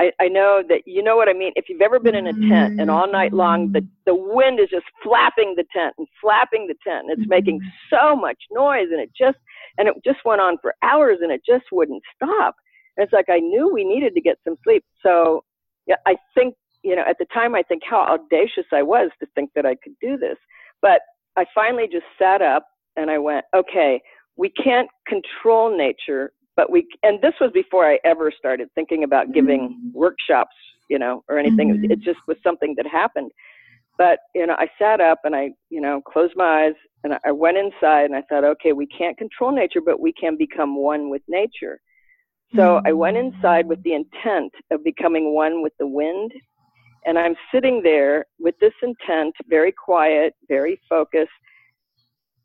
[0.01, 1.51] I, I know that you know what I mean.
[1.55, 4.69] If you've ever been in a tent and all night long the the wind is
[4.69, 7.95] just flapping the tent and flapping the tent, and it's making mm-hmm.
[7.95, 9.37] so much noise, and it just
[9.77, 12.55] and it just went on for hours, and it just wouldn't stop.
[12.97, 15.43] And it's like I knew we needed to get some sleep, so
[15.87, 19.27] yeah, I think you know, at the time, I think how audacious I was to
[19.35, 20.37] think that I could do this.
[20.81, 21.01] But
[21.37, 24.01] I finally just sat up and I went, okay,
[24.35, 29.33] we can't control nature, but we, and this was before I ever started thinking about
[29.33, 29.97] giving mm-hmm.
[29.97, 30.55] workshops,
[30.89, 31.73] you know, or anything.
[31.73, 31.91] Mm-hmm.
[31.91, 33.31] It just was something that happened.
[33.97, 37.31] But, you know, I sat up and I, you know, closed my eyes and I
[37.31, 41.09] went inside and I thought, okay, we can't control nature, but we can become one
[41.09, 41.79] with nature.
[42.55, 42.87] So mm-hmm.
[42.87, 46.31] I went inside with the intent of becoming one with the wind
[47.05, 51.31] and I'm sitting there with this intent, very quiet, very focused.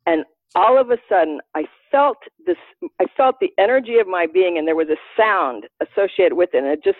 [0.05, 0.23] And
[0.55, 2.57] all of a sudden, I felt this,
[2.99, 6.59] I felt the energy of my being, and there was a sound associated with it.
[6.59, 6.97] And it just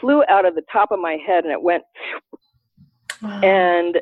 [0.00, 1.84] flew out of the top of my head and it went,
[3.22, 3.40] wow.
[3.40, 3.98] and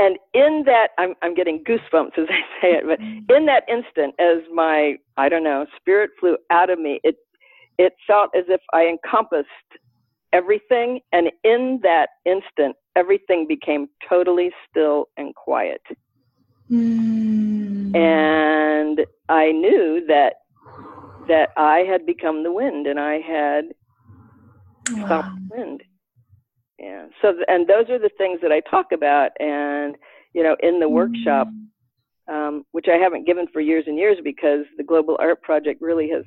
[0.00, 3.24] and in that I'm, I'm getting goosebumps as i say it but mm.
[3.36, 7.16] in that instant as my i don't know spirit flew out of me it
[7.78, 9.48] it felt as if i encompassed
[10.32, 11.00] everything.
[11.12, 15.82] And in that instant, everything became totally still and quiet.
[16.70, 17.57] Mm.
[17.94, 20.34] And I knew that
[21.28, 23.64] that I had become the wind and I had
[24.92, 25.04] wow.
[25.06, 25.82] stopped the wind.
[26.78, 27.06] Yeah.
[27.20, 29.96] So and those are the things that I talk about and
[30.32, 30.92] you know in the mm.
[30.92, 31.48] workshop
[32.28, 36.10] um, which I haven't given for years and years because the Global Art Project really
[36.10, 36.24] has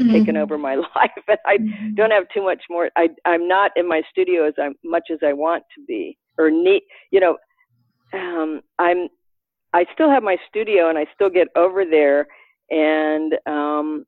[0.00, 0.12] mm-hmm.
[0.12, 1.94] taken over my life and i mm-hmm.
[1.94, 5.18] don't have too much more i i'm not in my studio as I'm, much as
[5.24, 7.36] i want to be or need you know
[8.12, 9.08] um i'm
[9.72, 12.26] i still have my studio and i still get over there
[12.70, 14.04] and um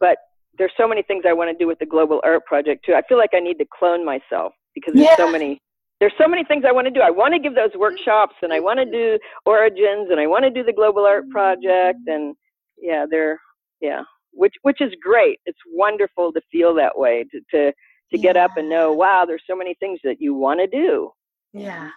[0.00, 0.18] but
[0.56, 3.02] there's so many things i want to do with the global art project too i
[3.08, 5.16] feel like i need to clone myself because there's yeah.
[5.16, 5.60] so many
[6.00, 7.00] there's so many things I want to do.
[7.00, 10.44] I want to give those workshops and I want to do origins and I want
[10.44, 12.36] to do the global art project and
[12.80, 13.40] yeah, they're
[13.80, 15.40] yeah which which is great.
[15.46, 18.22] It's wonderful to feel that way to to to yeah.
[18.22, 21.10] get up and know, wow, there's so many things that you want to do.
[21.52, 21.90] Yeah.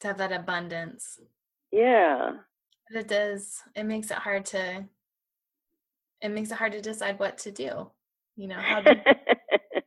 [0.00, 1.18] To have that abundance.
[1.72, 2.32] Yeah.
[2.90, 3.62] But it does.
[3.74, 4.84] It makes it hard to
[6.20, 7.90] it makes it hard to decide what to do.
[8.36, 8.90] You know, how do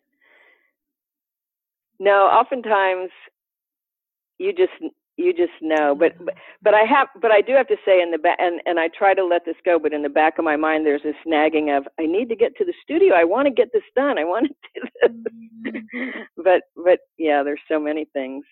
[2.00, 3.12] No, oftentimes
[4.39, 4.72] you just
[5.17, 8.12] you just know but, but but i have but i do have to say in
[8.12, 10.46] the back and and i try to let this go but in the back of
[10.46, 13.46] my mind there's this nagging of i need to get to the studio i want
[13.46, 16.20] to get this done i want to do this mm-hmm.
[16.38, 18.44] but but yeah there's so many things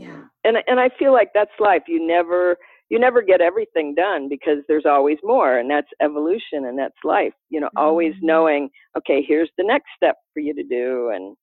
[0.00, 2.56] yeah and and i feel like that's life you never
[2.88, 7.34] you never get everything done because there's always more and that's evolution and that's life
[7.50, 7.84] you know mm-hmm.
[7.84, 11.36] always knowing okay here's the next step for you to do and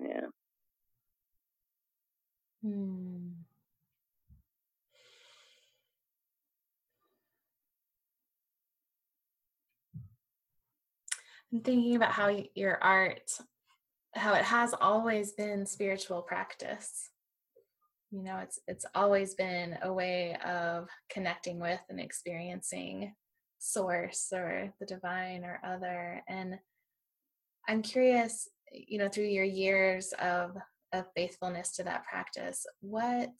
[0.00, 0.26] yeah
[2.62, 3.16] hmm.
[11.52, 13.30] I'm thinking about how your art,
[14.14, 17.10] how it has always been spiritual practice.
[18.16, 23.14] You know, it's it's always been a way of connecting with and experiencing
[23.58, 26.22] source or the divine or other.
[26.26, 26.58] And
[27.68, 30.56] I'm curious, you know, through your years of
[30.94, 33.34] of faithfulness to that practice, what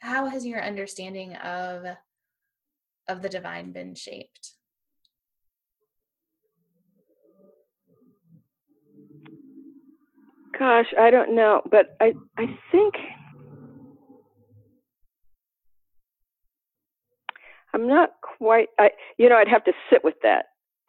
[0.00, 1.86] how has your understanding of
[3.08, 4.52] of the divine been shaped?
[10.60, 12.94] Gosh, I don't know, but I I think
[17.72, 20.44] I'm not quite I you know, I'd have to sit with that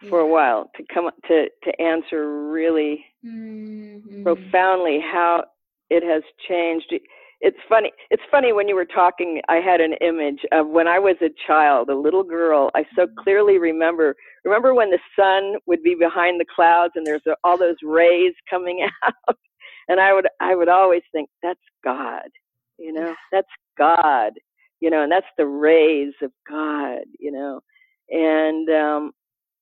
[0.10, 4.24] for a while to come to to answer really mm-hmm.
[4.24, 5.46] profoundly how
[5.90, 6.94] it has changed
[7.40, 10.98] it's funny it's funny when you were talking i had an image of when i
[10.98, 13.14] was a child a little girl i so mm-hmm.
[13.24, 17.76] clearly remember remember when the sun would be behind the clouds and there's all those
[17.84, 19.38] rays coming out
[19.88, 22.30] and i would i would always think that's god
[22.78, 23.16] you know?
[23.32, 24.34] That's god
[24.80, 27.62] you know and that's the rays of god you know?
[28.10, 29.12] And um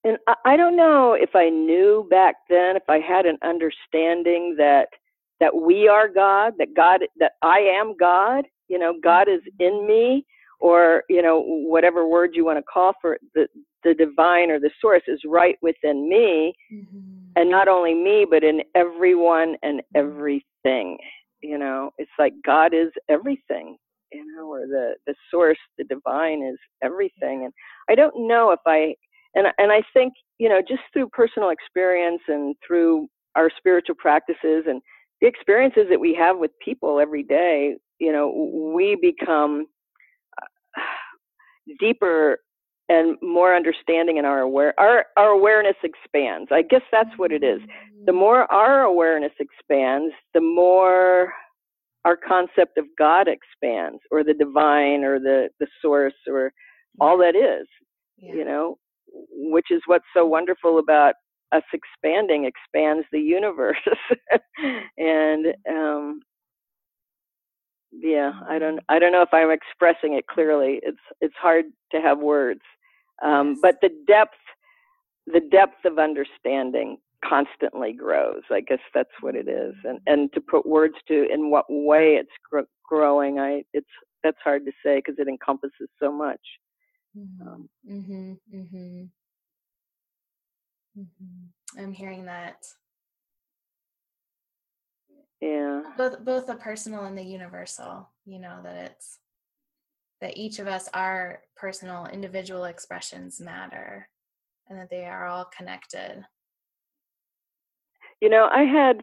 [0.03, 4.55] and I, I don't know if i knew back then if i had an understanding
[4.57, 4.87] that
[5.39, 9.87] that we are God, that God, that I am God, you know, God is in
[9.87, 10.25] me,
[10.59, 13.47] or, you know, whatever word you want to call for it, the,
[13.83, 17.18] the divine or the source is right within me, mm-hmm.
[17.35, 20.97] And not only me, but in everyone and everything.
[21.41, 23.77] You know, it's like God is everything,
[24.11, 27.45] you know, or the, the source, the divine is everything.
[27.45, 27.53] And
[27.89, 28.95] I don't know if I,
[29.35, 34.65] and, and I think, you know, just through personal experience and through our spiritual practices
[34.67, 34.81] and
[35.21, 39.65] the experiences that we have with people every day, you know, we become
[40.41, 40.81] uh,
[41.79, 42.39] deeper
[42.89, 46.49] and more understanding and our aware our our awareness expands.
[46.51, 47.61] I guess that's what it is.
[48.05, 48.19] The mm-hmm.
[48.19, 51.31] more our awareness expands, the more
[52.05, 56.51] our concept of God expands, or the divine, or the the source, or
[56.99, 57.67] all that is.
[58.17, 58.33] Yeah.
[58.33, 58.77] You know,
[59.31, 61.13] which is what's so wonderful about
[61.51, 63.77] us expanding expands the universe
[64.97, 66.19] and um
[67.91, 71.99] yeah i don't i don't know if i'm expressing it clearly it's it's hard to
[71.99, 72.61] have words
[73.23, 74.37] um but the depth
[75.27, 80.41] the depth of understanding constantly grows i guess that's what it is and and to
[80.41, 83.87] put words to in what way it's gr- growing i it's
[84.23, 86.41] that's hard to say because it encompasses so much
[87.17, 87.47] mm-hmm.
[87.47, 89.03] Um, mm-hmm, mm-hmm.
[90.97, 91.79] Mm-hmm.
[91.79, 92.65] I'm hearing that.
[95.41, 95.83] Yeah.
[95.97, 99.19] Both both the personal and the universal, you know, that it's
[100.21, 104.07] that each of us our personal individual expressions matter
[104.67, 106.23] and that they are all connected.
[108.21, 109.01] You know, I had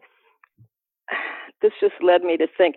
[1.61, 2.75] this just led me to think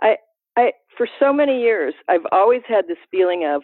[0.00, 0.16] I
[0.56, 3.62] I for so many years I've always had this feeling of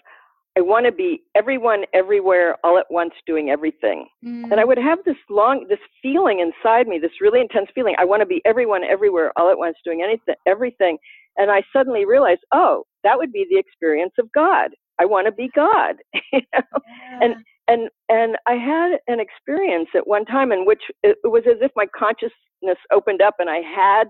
[0.57, 4.09] I want to be everyone everywhere all at once doing everything.
[4.25, 4.51] Mm.
[4.51, 4.69] And I mm.
[4.69, 7.95] would have this long this feeling inside me, this really intense feeling.
[7.99, 10.99] I want to be everyone everywhere all at once doing anything everything.
[11.37, 14.71] And I suddenly realized, oh, that would be the experience of God.
[15.01, 15.97] I want to be God.
[16.33, 16.63] you know?
[16.63, 17.19] yeah.
[17.23, 17.35] And
[17.69, 21.71] and and I had an experience at one time in which it was as if
[21.77, 24.05] my consciousness opened up and I had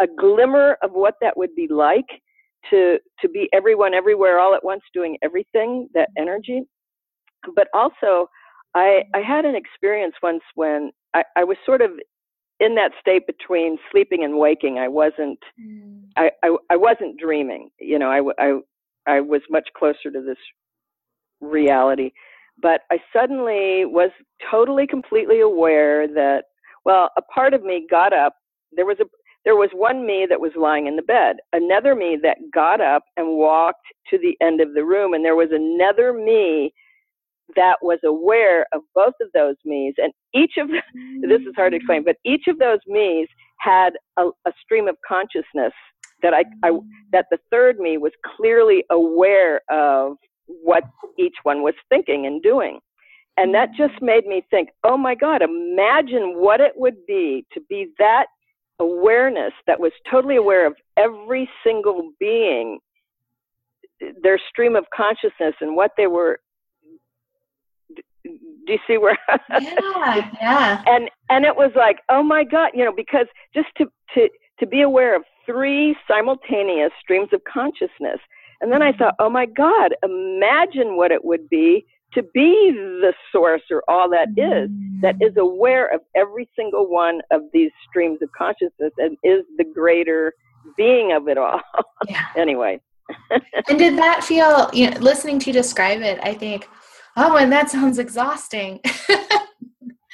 [0.00, 2.06] a glimmer of what that would be like
[2.70, 6.62] to to be everyone everywhere all at once doing everything that energy
[7.54, 8.28] but also
[8.74, 11.90] i i had an experience once when i i was sort of
[12.58, 15.99] in that state between sleeping and waking i wasn't mm.
[16.20, 18.60] I, I i wasn't dreaming you know i i
[19.06, 20.38] i was much closer to this
[21.40, 22.10] reality
[22.60, 24.10] but i suddenly was
[24.50, 26.44] totally completely aware that
[26.84, 28.34] well a part of me got up
[28.72, 29.04] there was a
[29.44, 33.04] there was one me that was lying in the bed, another me that got up
[33.16, 36.74] and walked to the end of the room, and there was another me
[37.56, 39.94] that was aware of both of those me's.
[39.96, 42.04] And each of this is hard to explain, mm.
[42.04, 43.28] but each of those me's
[43.58, 45.72] had a, a stream of consciousness
[46.22, 46.78] that I, I
[47.12, 50.84] that the third me was clearly aware of what
[51.18, 52.80] each one was thinking and doing.
[53.36, 57.60] And that just made me think, oh my God, imagine what it would be to
[57.68, 58.26] be that
[58.80, 62.78] awareness that was totally aware of every single being,
[64.22, 66.40] their stream of consciousness and what they were.
[68.24, 68.32] Do
[68.74, 69.18] you see where?
[69.50, 70.82] yeah, yeah.
[70.86, 74.28] And and it was like, oh my God, you know, because just to to
[74.58, 78.20] to be aware of three simultaneous streams of consciousness,
[78.60, 83.12] and then I thought, oh my God, imagine what it would be to be the
[83.32, 84.68] source or all that is,
[85.00, 89.64] that is aware of every single one of these streams of consciousness and is the
[89.64, 90.32] greater
[90.76, 91.60] being of it all.
[92.08, 92.24] Yeah.
[92.34, 92.80] anyway.
[93.68, 96.66] and did that feel, you know, listening to you describe it, I think,
[97.14, 98.80] oh, and that sounds exhausting.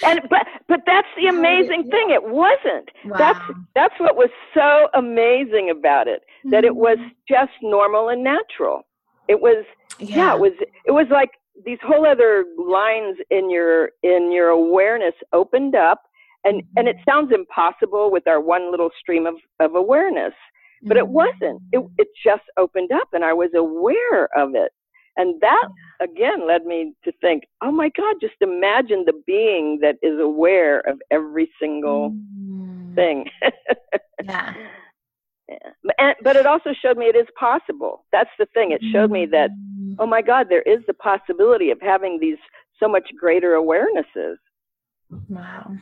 [0.05, 3.16] and but but that's the amazing thing it wasn't wow.
[3.16, 3.40] that's
[3.74, 6.66] that's what was so amazing about it that mm-hmm.
[6.66, 7.09] it was mm-hmm.
[7.28, 8.82] just normal and natural
[9.28, 9.64] it was
[9.99, 10.16] yeah.
[10.16, 10.34] yeah.
[10.34, 10.53] it was
[10.86, 11.30] it was like
[11.64, 16.03] these whole other lines in your in your awareness opened up
[16.44, 20.34] and and it sounds impossible with our one little stream of of awareness
[20.82, 21.12] but it mm-hmm.
[21.14, 24.72] wasn't it it just opened up and i was aware of it
[25.17, 25.69] and that
[26.01, 30.81] again led me to think oh my god just imagine the being that is aware
[30.81, 32.95] of every single mm.
[32.95, 33.29] thing
[34.25, 34.55] yeah
[35.49, 35.57] yeah.
[35.99, 38.05] And, but it also showed me it is possible.
[38.11, 38.73] That's the thing.
[38.73, 42.37] It showed me that mm oh my God, there is the possibility of having these
[42.79, 44.37] so much greater awarenesses.
[45.29, 45.73] Wow.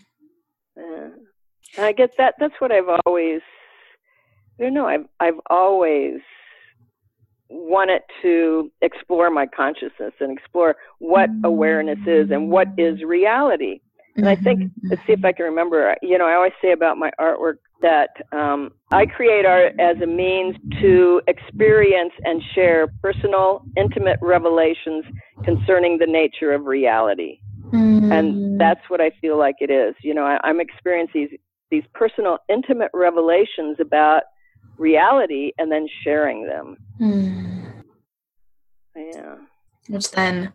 [0.79, 1.09] Uh,
[1.79, 3.41] I guess that that's what I've always,
[4.61, 6.21] I don't know, I've, I've always
[7.49, 13.81] wanted to explore my consciousness and explore what awareness is and what is reality.
[14.17, 14.89] And I think, mm-hmm.
[14.91, 18.11] let's see if I can remember, you know, I always say about my artwork that
[18.33, 25.05] um, I create art as a means to experience and share personal, intimate revelations
[25.45, 27.41] concerning the nature of reality.
[27.71, 28.13] Mm-hmm.
[28.13, 29.95] And that's what I feel like it is.
[30.03, 31.41] You know, I, am experiencing these,
[31.71, 34.23] these personal, intimate revelations about
[34.79, 36.77] reality and then sharing them.
[37.01, 37.85] Mm.
[38.97, 39.37] Yeah.
[39.89, 40.53] Which then,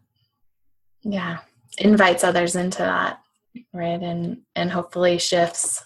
[1.01, 1.39] yeah,
[1.77, 3.21] invites others into that
[3.73, 5.83] right and and hopefully shifts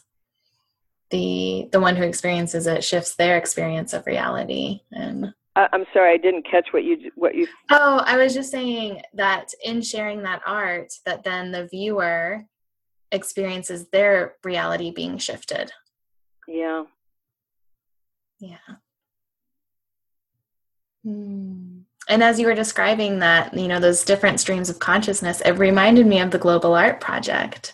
[1.11, 6.17] the the one who experiences it shifts their experience of reality and I'm sorry, I
[6.17, 7.47] didn't catch what you what you.
[7.69, 12.43] Oh, I was just saying that in sharing that art, that then the viewer
[13.11, 15.71] experiences their reality being shifted.
[16.47, 16.85] Yeah.
[18.43, 18.75] Yeah.
[21.03, 25.51] Hmm and as you were describing that, you know, those different streams of consciousness, it
[25.51, 27.73] reminded me of the Global Art Project.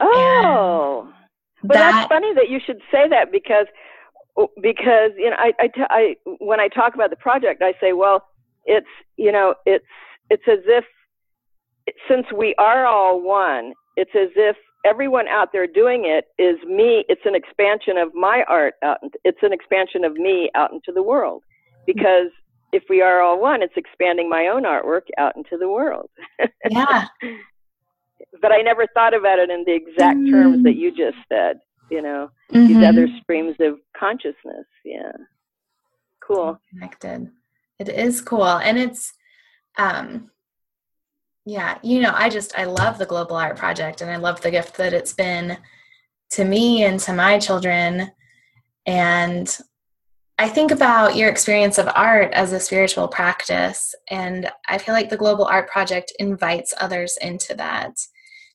[0.00, 1.12] Oh,
[1.62, 3.66] but that, that's funny that you should say that because
[4.62, 8.28] because you know I, I, I when I talk about the project, I say, well,
[8.64, 8.86] it's
[9.16, 9.84] you know it's
[10.30, 10.84] it's as if
[12.08, 17.04] since we are all one, it's as if everyone out there doing it is me.
[17.08, 18.98] It's an expansion of my art out.
[19.24, 21.42] It's an expansion of me out into the world
[21.86, 22.30] because
[22.72, 26.10] if we are all one, it's expanding my own artwork out into the world.
[26.70, 27.06] Yeah.
[28.42, 30.30] but I never thought about it in the exact mm.
[30.30, 31.60] terms that you just said,
[31.90, 32.66] you know, mm-hmm.
[32.66, 34.66] these other streams of consciousness.
[34.84, 35.12] Yeah.
[36.20, 36.60] Cool.
[36.70, 37.30] Connected.
[37.78, 38.44] It is cool.
[38.44, 39.14] And it's,
[39.78, 40.30] um,
[41.48, 44.50] yeah, you know, I just, I love the Global Art Project and I love the
[44.50, 45.56] gift that it's been
[46.32, 48.10] to me and to my children.
[48.84, 49.58] And
[50.36, 55.08] I think about your experience of art as a spiritual practice, and I feel like
[55.08, 57.92] the Global Art Project invites others into that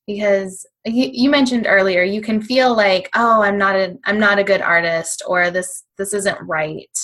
[0.05, 4.37] because you, you, mentioned earlier you can feel like oh i'm not a i'm not
[4.37, 6.99] a good artist or this this isn't right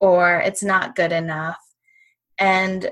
[0.00, 1.60] or it's not good enough
[2.40, 2.90] and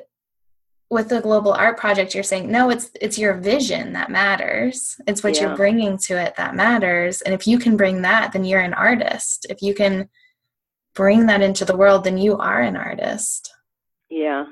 [0.92, 5.24] with the global art project you're saying no it's it's your vision that matters it's
[5.24, 5.42] what yeah.
[5.42, 8.74] you're bringing to it that matters and if you can bring that then you're an
[8.74, 10.08] artist if you can
[10.94, 13.52] bring that into the world, then you are an artist.
[14.10, 14.44] Yeah.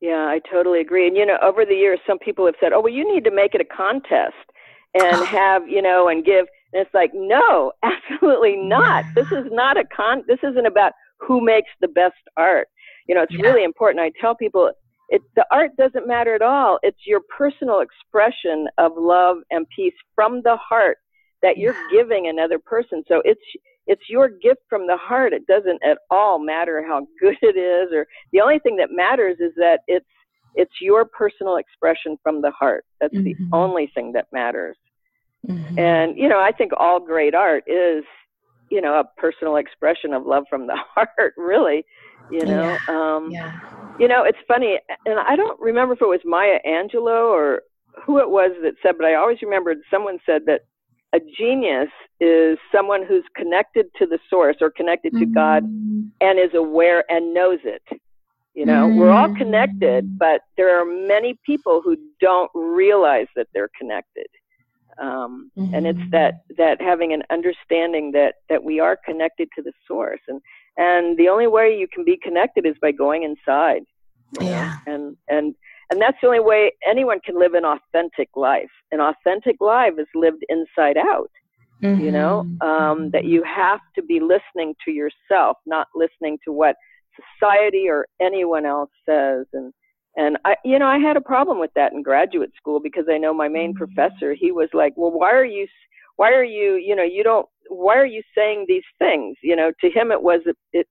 [0.00, 1.06] Yeah, I totally agree.
[1.06, 3.30] And you know, over the years, some people have said, "Oh, well, you need to
[3.30, 4.34] make it a contest
[4.94, 9.04] and have you know and give." And it's like, no, absolutely not.
[9.14, 10.24] This is not a con.
[10.26, 12.68] This isn't about who makes the best art.
[13.08, 13.42] You know, it's yeah.
[13.42, 14.00] really important.
[14.00, 14.70] I tell people,
[15.14, 16.80] it the art doesn't matter at all.
[16.82, 20.98] It's your personal expression of love and peace from the heart
[21.40, 23.04] that you're giving another person.
[23.06, 23.40] So it's
[23.86, 25.32] it's your gift from the heart.
[25.32, 29.36] It doesn't at all matter how good it is, or the only thing that matters
[29.38, 30.04] is that it's
[30.56, 32.84] it's your personal expression from the heart.
[33.00, 33.50] That's mm-hmm.
[33.50, 34.76] the only thing that matters.
[35.48, 35.78] Mm-hmm.
[35.78, 38.02] And you know, I think all great art is
[38.68, 41.34] you know a personal expression of love from the heart.
[41.36, 41.84] Really,
[42.30, 42.76] you know.
[42.88, 43.14] Yeah.
[43.16, 43.60] Um, yeah.
[43.98, 47.62] You know, it's funny, and I don't remember if it was Maya Angelou or
[48.04, 50.62] who it was that said, but I always remembered someone said that
[51.14, 55.32] a genius is someone who's connected to the source or connected to mm-hmm.
[55.32, 55.62] God
[56.20, 57.82] and is aware and knows it.
[58.54, 58.98] You know, mm-hmm.
[58.98, 60.18] we're all connected, mm.
[60.18, 64.28] but there are many people who don't realize that they're connected.
[65.02, 65.74] Um, mm-hmm.
[65.74, 66.10] And it's mm-hmm.
[66.10, 70.40] that that having an understanding that that we are connected to the source, and
[70.76, 73.82] and the only way you can be connected is by going inside.
[74.40, 74.78] Yeah.
[74.86, 74.94] Know?
[74.94, 75.54] And and
[75.90, 78.70] and that's the only way anyone can live an authentic life.
[78.90, 81.30] An authentic life is lived inside out.
[81.82, 82.04] Mm-hmm.
[82.04, 82.68] You know, mm-hmm.
[82.68, 86.76] um, that you have to be listening to yourself, not listening to what
[87.14, 89.46] society or anyone else says.
[89.52, 89.72] And
[90.16, 93.18] and I, you know, I had a problem with that in graduate school because I
[93.18, 93.84] know my main mm-hmm.
[93.84, 94.34] professor.
[94.34, 95.66] He was like, "Well, why are you,
[96.16, 99.72] why are you, you know, you don't, why are you saying these things?" You know,
[99.80, 100.56] to him it was it.
[100.72, 100.86] it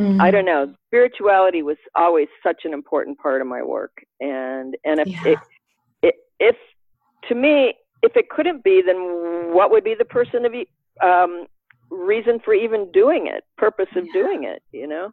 [0.00, 0.20] mm-hmm.
[0.20, 0.74] I don't know.
[0.86, 5.26] Spirituality was always such an important part of my work, and and if yeah.
[5.26, 5.38] it,
[6.02, 6.56] it, if
[7.28, 10.52] to me, if it couldn't be, then what would be the person of
[11.02, 11.46] um,
[11.90, 14.12] reason for even doing it, purpose of yeah.
[14.12, 14.62] doing it?
[14.72, 15.10] You know.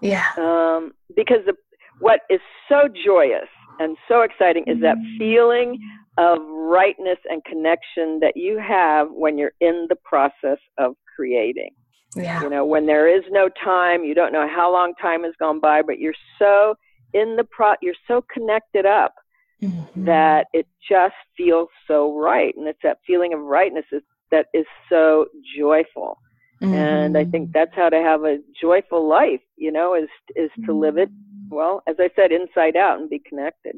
[0.00, 0.26] Yeah.
[0.36, 1.54] Um, because the
[2.00, 3.48] what is so joyous
[3.80, 5.78] and so exciting is that feeling
[6.18, 11.70] of rightness and connection that you have when you're in the process of creating.
[12.16, 12.42] Yeah.
[12.42, 15.60] You know, when there is no time, you don't know how long time has gone
[15.60, 16.74] by, but you're so
[17.14, 19.14] in the pro you're so connected up
[19.62, 20.04] mm-hmm.
[20.04, 22.54] that it just feels so right.
[22.56, 26.18] And it's that feeling of rightness is, that is so joyful.
[26.62, 26.74] Mm-hmm.
[26.74, 30.72] And I think that's how to have a joyful life, you know, is is to
[30.72, 31.10] live it
[31.50, 33.76] well, as I said, inside out and be connected.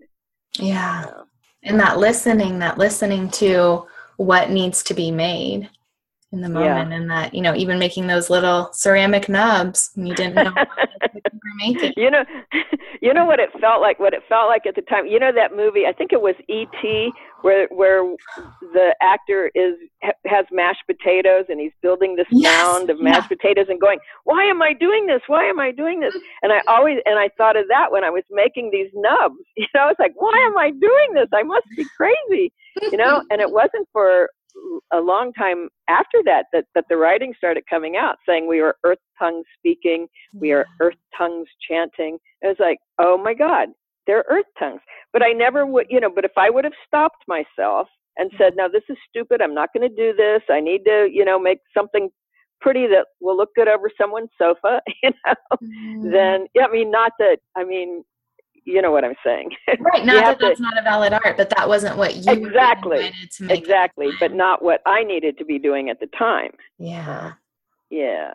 [0.58, 1.04] Yeah.
[1.04, 1.22] yeah.
[1.62, 3.86] And that listening, that listening to
[4.16, 5.68] what needs to be made
[6.32, 6.96] in the moment yeah.
[6.96, 10.52] and that you know even making those little ceramic nubs you didn't know
[11.56, 11.92] making.
[11.96, 12.24] you know
[13.02, 15.32] you know what it felt like what it felt like at the time you know
[15.32, 17.12] that movie i think it was et
[17.42, 18.14] where where
[18.72, 19.74] the actor is
[20.24, 22.44] has mashed potatoes and he's building this yes.
[22.44, 23.36] mound of mashed yeah.
[23.36, 26.60] potatoes and going why am i doing this why am i doing this and i
[26.68, 29.98] always and i thought of that when i was making these nubs you know it's
[29.98, 32.52] like why am i doing this i must be crazy
[32.92, 34.28] you know and it wasn't for
[34.92, 38.76] a long time after that, that that the writing started coming out saying we are
[38.84, 42.18] earth tongues speaking, we are earth tongues chanting.
[42.42, 43.68] It was like, oh my God,
[44.06, 44.80] they're earth tongues.
[45.12, 46.10] But I never would, you know.
[46.14, 49.40] But if I would have stopped myself and said, no, this is stupid.
[49.40, 50.42] I'm not going to do this.
[50.50, 52.10] I need to, you know, make something
[52.60, 56.12] pretty that will look good over someone's sofa, you know, mm.
[56.12, 58.04] then yeah, I mean, not that I mean,
[58.64, 59.50] you know what I'm saying.
[59.80, 60.04] Right.
[60.04, 63.12] Not that that's to, not a valid art, but that wasn't what you exactly
[63.48, 66.50] exactly, but not what I needed to be doing at the time.
[66.78, 67.32] Yeah.
[67.88, 68.30] Yeah.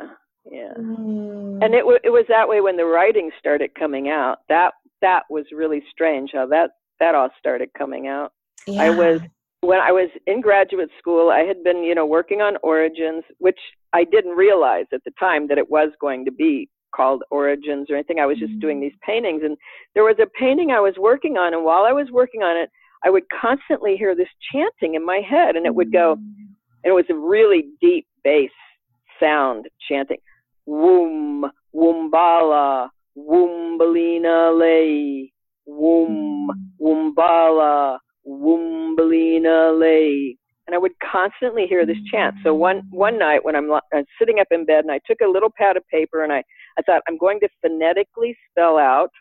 [0.50, 0.74] Yeah.
[0.78, 1.64] Mm.
[1.64, 4.40] And it w- it was that way when the writing started coming out.
[4.50, 8.32] That that was really strange how that that all started coming out.
[8.68, 8.84] Yeah.
[8.84, 9.22] I was
[9.62, 13.60] when I was in graduate school, I had been, you know, working on origins, which
[13.94, 17.96] I didn't realize at the time that it was going to be called Origins or
[17.96, 18.20] anything.
[18.20, 18.84] I was just doing mm-hmm.
[18.84, 19.42] these paintings.
[19.44, 19.58] And
[19.94, 21.54] there was a painting I was working on.
[21.54, 22.70] And while I was working on it,
[23.04, 25.56] I would constantly hear this chanting in my head.
[25.56, 28.52] And it would go, and it was a really deep bass
[29.20, 30.18] sound chanting,
[30.68, 31.44] Woom,
[31.74, 35.32] Woombala, Woombalina lay,
[35.68, 36.48] Woom,
[36.82, 40.38] Woombala, Woombalina lay
[40.68, 42.36] and I would constantly hear this chant.
[42.44, 45.30] So one one night when I'm, I'm sitting up in bed and I took a
[45.30, 46.44] little pad of paper and I
[46.78, 49.12] I thought I'm going to phonetically spell out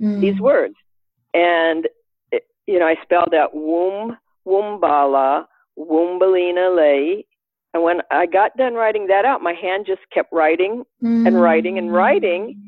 [0.00, 0.20] mm.
[0.20, 0.74] these words,
[1.32, 1.88] and
[2.32, 4.16] it, you know I spelled out womb
[4.46, 5.46] woombala
[5.78, 7.26] woombalina lay.
[7.72, 11.26] And when I got done writing that out, my hand just kept writing mm.
[11.26, 12.60] and writing and writing.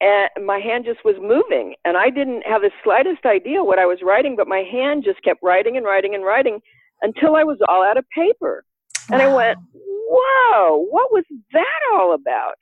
[0.00, 1.74] And my hand just was moving.
[1.84, 5.22] And I didn't have the slightest idea what I was writing, but my hand just
[5.22, 6.60] kept writing and writing and writing
[7.02, 8.64] until I was all out of paper.
[9.10, 9.28] And wow.
[9.28, 12.54] I went, whoa, what was that all about?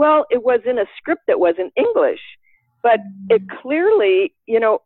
[0.00, 2.22] Well, it was in a script that was in English,
[2.82, 4.78] but it clearly, you know,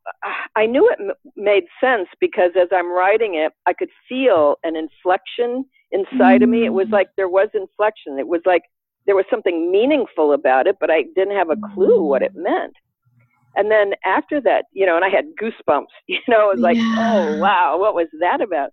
[0.56, 4.74] I knew it m- made sense because as I'm writing it, I could feel an
[4.74, 6.42] inflection inside mm-hmm.
[6.42, 6.64] of me.
[6.64, 8.18] It was like there was inflection.
[8.18, 8.62] It was like
[9.06, 12.74] there was something meaningful about it, but I didn't have a clue what it meant.
[13.54, 16.76] And then after that, you know, and I had goosebumps, you know, it was like,
[16.76, 17.12] yeah.
[17.14, 18.70] oh, wow, what was that about?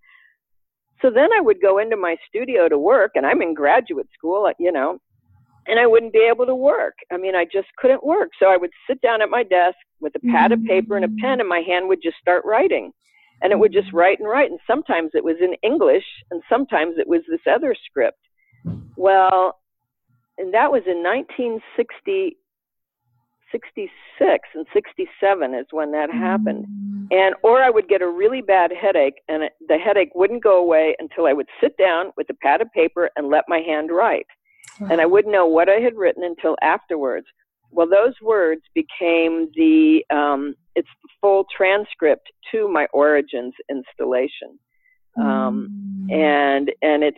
[1.04, 4.52] So then I would go into my studio to work, and I'm in graduate school,
[4.58, 4.98] you know,
[5.68, 6.96] and I wouldn't be able to work.
[7.12, 8.32] I mean, I just couldn't work.
[8.40, 11.22] So I would sit down at my desk with a pad of paper and a
[11.22, 12.92] pen, and my hand would just start writing.
[13.42, 14.52] And it would just write and write.
[14.52, 18.20] And sometimes it was in English, and sometimes it was this other script.
[18.96, 19.60] Well,
[20.38, 22.38] and that was in 1960,
[23.52, 26.66] 66 and 67 is when that happened.
[27.12, 30.58] And or I would get a really bad headache and it, the headache wouldn't go
[30.58, 33.92] away until I would sit down with a pad of paper and let my hand
[33.92, 34.28] write.
[34.80, 37.28] And I wouldn't know what I had written until afterwards.
[37.72, 44.60] Well, those words became the um, it's the full transcript to my origins installation.
[45.18, 46.14] Um, mm.
[46.14, 47.18] and and it's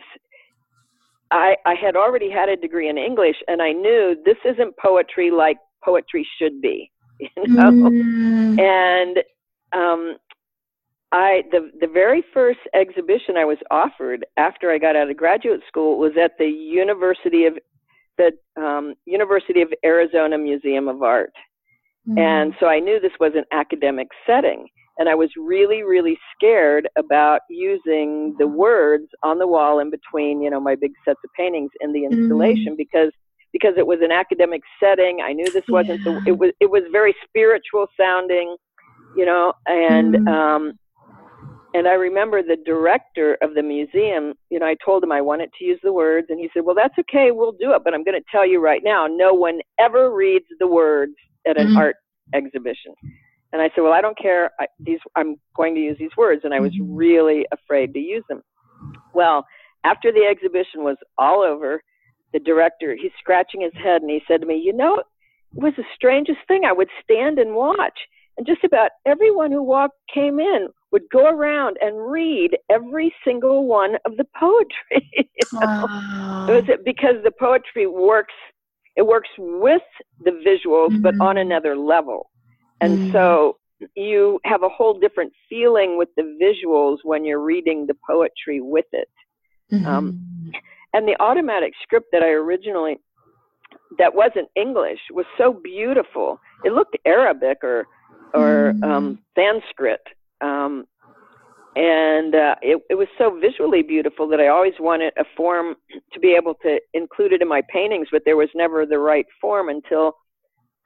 [1.30, 5.30] I, I had already had a degree in English, and I knew this isn't poetry
[5.30, 6.90] like poetry should be.
[7.20, 7.70] you know.
[7.70, 8.60] Mm.
[8.60, 9.18] And
[9.72, 10.16] um,
[11.14, 15.60] I the the very first exhibition I was offered after I got out of graduate
[15.68, 17.56] school was at the University of
[18.18, 21.32] the um, University of Arizona Museum of Art,
[22.08, 22.18] mm.
[22.18, 24.66] and so I knew this was an academic setting.
[24.96, 30.40] And I was really, really scared about using the words on the wall in between,
[30.40, 32.76] you know, my big sets of paintings in the installation mm.
[32.76, 33.10] because
[33.52, 35.18] because it was an academic setting.
[35.24, 36.20] I knew this wasn't yeah.
[36.20, 38.56] the it was it was very spiritual sounding,
[39.16, 40.28] you know, and mm.
[40.28, 40.78] um
[41.74, 45.50] and I remember the director of the museum, you know, I told him I wanted
[45.58, 48.04] to use the words and he said, "Well, that's okay, we'll do it, but I'm
[48.04, 51.14] going to tell you right now, no one ever reads the words
[51.46, 51.76] at an mm.
[51.76, 51.96] art
[52.32, 52.94] exhibition."
[53.52, 54.50] And I said, "Well, I don't care.
[54.58, 56.94] I, these I'm going to use these words." And I was mm-hmm.
[56.94, 58.42] really afraid to use them.
[59.12, 59.44] Well,
[59.84, 61.82] after the exhibition was all over,
[62.34, 65.06] the director, he's scratching his head and he said to me, You know, it
[65.62, 66.64] was the strangest thing.
[66.66, 67.98] I would stand and watch,
[68.36, 73.66] and just about everyone who walked came in would go around and read every single
[73.66, 75.10] one of the poetry.
[75.16, 75.86] you know?
[75.88, 76.46] wow.
[76.48, 78.34] it was because the poetry works
[78.96, 79.82] it works with
[80.20, 81.02] the visuals mm-hmm.
[81.02, 82.30] but on another level.
[82.80, 83.12] And mm-hmm.
[83.12, 83.58] so
[83.96, 88.86] you have a whole different feeling with the visuals when you're reading the poetry with
[88.92, 89.08] it.
[89.72, 89.86] Mm-hmm.
[89.86, 90.52] Um,
[90.92, 92.98] and the automatic script that I originally
[93.98, 96.40] that wasn't English was so beautiful.
[96.64, 97.86] It looked Arabic or
[98.34, 98.84] or mm.
[98.84, 100.02] um, Sanskrit,
[100.40, 100.86] um,
[101.76, 105.74] and uh, it, it was so visually beautiful that I always wanted a form
[106.12, 109.26] to be able to include it in my paintings, but there was never the right
[109.40, 110.14] form until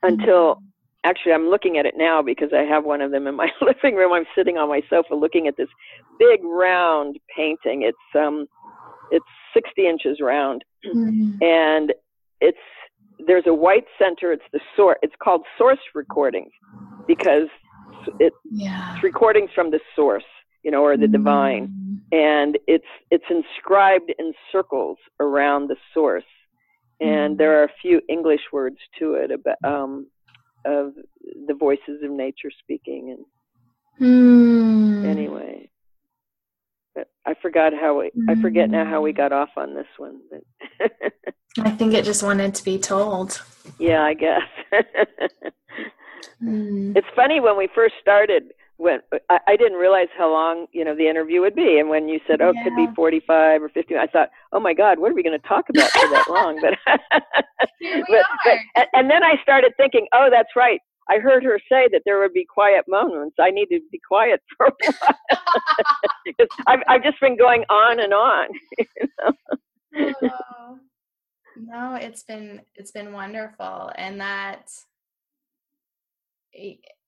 [0.02, 0.62] until
[1.04, 3.96] actually I'm looking at it now because I have one of them in my living
[3.96, 4.12] room.
[4.12, 5.68] I'm sitting on my sofa looking at this
[6.18, 7.82] big round painting.
[7.82, 8.46] It's um
[9.10, 11.42] it's 60 inches round, mm-hmm.
[11.42, 11.92] and
[12.40, 12.58] it's
[13.26, 14.32] there's a white center.
[14.32, 14.98] It's the source.
[15.02, 16.52] It's called source recordings
[17.08, 17.48] because
[18.20, 18.94] it, yeah.
[18.94, 20.22] it's recordings from the source,
[20.62, 21.12] you know, or the mm-hmm.
[21.12, 26.22] divine, and it's it's inscribed in circles around the source,
[27.00, 27.38] and mm-hmm.
[27.38, 30.06] there are a few English words to it about um,
[30.64, 30.92] of
[31.48, 33.24] the voices of nature speaking and.
[34.00, 35.04] Mm.
[35.06, 35.68] Anyway,
[37.26, 40.20] I forgot how we, I forget now how we got off on this one.
[40.30, 40.92] But
[41.58, 43.42] I think it just wanted to be told.
[43.78, 44.42] Yeah, I guess.
[46.42, 46.96] mm.
[46.96, 50.94] It's funny when we first started when I, I, didn't realize how long you know
[50.94, 52.60] the interview would be, and when you said, "Oh, yeah.
[52.60, 55.38] it could be forty-five or 50, I thought, "Oh my God, what are we going
[55.38, 56.78] to talk about for that long?" But,
[58.08, 60.80] but, but and, and then I started thinking, "Oh, that's right.
[61.10, 63.36] I heard her say that there would be quiet moments.
[63.40, 65.14] I need to be quiet for a while
[66.66, 68.48] I've I've just been going on and on.
[69.96, 70.14] You know?
[70.22, 70.78] oh,
[71.56, 74.70] no, it's been it's been wonderful, and that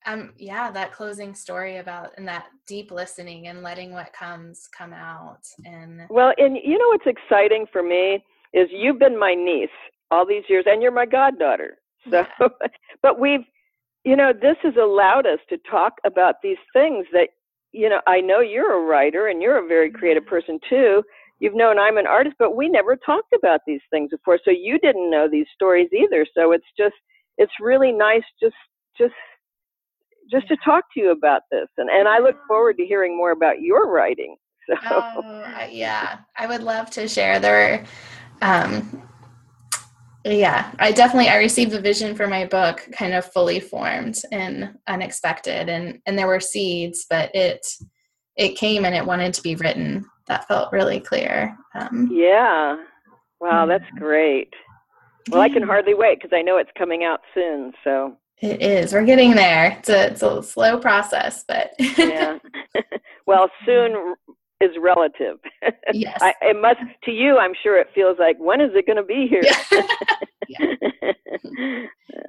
[0.06, 4.92] um yeah that closing story about and that deep listening and letting what comes come
[4.92, 9.68] out and well and you know what's exciting for me is you've been my niece
[10.10, 11.78] all these years and you're my goddaughter
[12.10, 12.48] so yeah.
[13.02, 13.44] but we've
[14.04, 17.28] you know, this has allowed us to talk about these things that,
[17.72, 20.30] you know, I know you're a writer and you're a very creative mm-hmm.
[20.30, 21.02] person too.
[21.38, 24.38] You've known I'm an artist, but we never talked about these things before.
[24.44, 26.26] So you didn't know these stories either.
[26.34, 26.94] So it's just,
[27.38, 28.54] it's really nice just,
[28.96, 29.14] just,
[30.30, 31.68] just to talk to you about this.
[31.76, 34.36] And, and I look forward to hearing more about your writing.
[34.68, 34.76] So.
[34.86, 37.40] Oh, yeah, I would love to share.
[37.40, 37.84] There,
[38.40, 39.02] um,
[40.24, 44.74] yeah i definitely i received the vision for my book kind of fully formed and
[44.86, 47.66] unexpected and and there were seeds but it
[48.36, 52.76] it came and it wanted to be written that felt really clear um, yeah
[53.40, 54.52] wow that's great
[55.30, 58.92] well i can hardly wait because i know it's coming out soon so it is
[58.92, 62.38] we're getting there it's a, it's a slow process but yeah
[63.26, 64.14] well soon
[64.60, 65.38] is relative.
[65.92, 66.18] Yes.
[66.22, 67.38] I, it must to you.
[67.38, 69.42] I'm sure it feels like when is it going to be here?
[70.48, 70.66] yeah.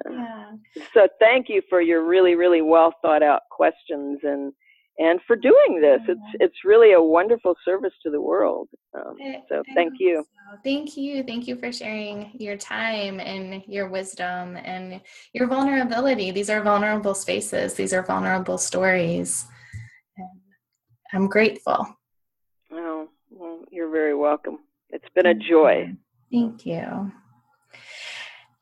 [0.09, 0.51] yeah.
[0.93, 4.53] So thank you for your really, really well thought out questions and
[5.01, 5.99] and for doing this.
[6.07, 8.69] It's it's really a wonderful service to the world.
[8.93, 9.17] Um,
[9.49, 10.23] so thank you.
[10.63, 11.23] Thank you.
[11.23, 15.01] Thank you for sharing your time and your wisdom and
[15.33, 16.29] your vulnerability.
[16.29, 17.73] These are vulnerable spaces.
[17.73, 19.45] These are vulnerable stories.
[20.17, 20.29] And
[21.13, 21.97] I'm grateful.
[23.31, 24.59] Well, you're very welcome.
[24.89, 25.93] It's been a joy.
[26.31, 27.11] Thank you.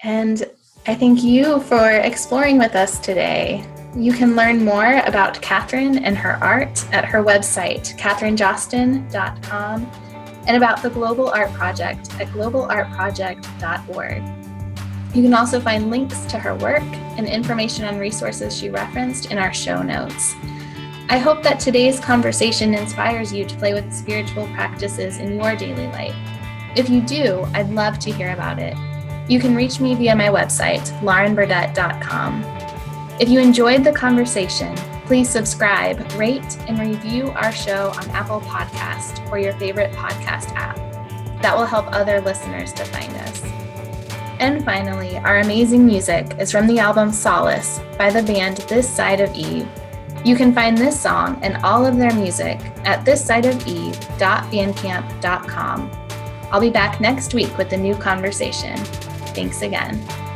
[0.04, 0.50] And
[0.88, 3.66] I thank you for exploring with us today.
[3.96, 9.92] You can learn more about Katherine and her art at her website, katherinejosten.com,
[10.48, 14.24] and about the Global Art Project at globalartproject.org.
[15.16, 19.38] You can also find links to her work and information on resources she referenced in
[19.38, 20.34] our show notes.
[21.10, 25.88] I hope that today's conversation inspires you to play with spiritual practices in your daily
[25.88, 26.16] life.
[26.76, 28.78] If you do, I'd love to hear about it.
[29.30, 32.44] You can reach me via my website, laurenburdett.com.
[33.20, 34.76] If you enjoyed the conversation,
[35.06, 40.78] please subscribe, rate, and review our show on Apple Podcast or your favorite podcast app.
[41.44, 43.44] That will help other listeners to find us.
[44.40, 49.22] And finally, our amazing music is from the album Solace by the band This Side
[49.22, 49.68] of Eve.
[50.26, 55.92] You can find this song and all of their music at thissideofeve.bandcamp.com.
[56.52, 58.76] I'll be back next week with a new conversation.
[59.34, 60.29] Thanks again.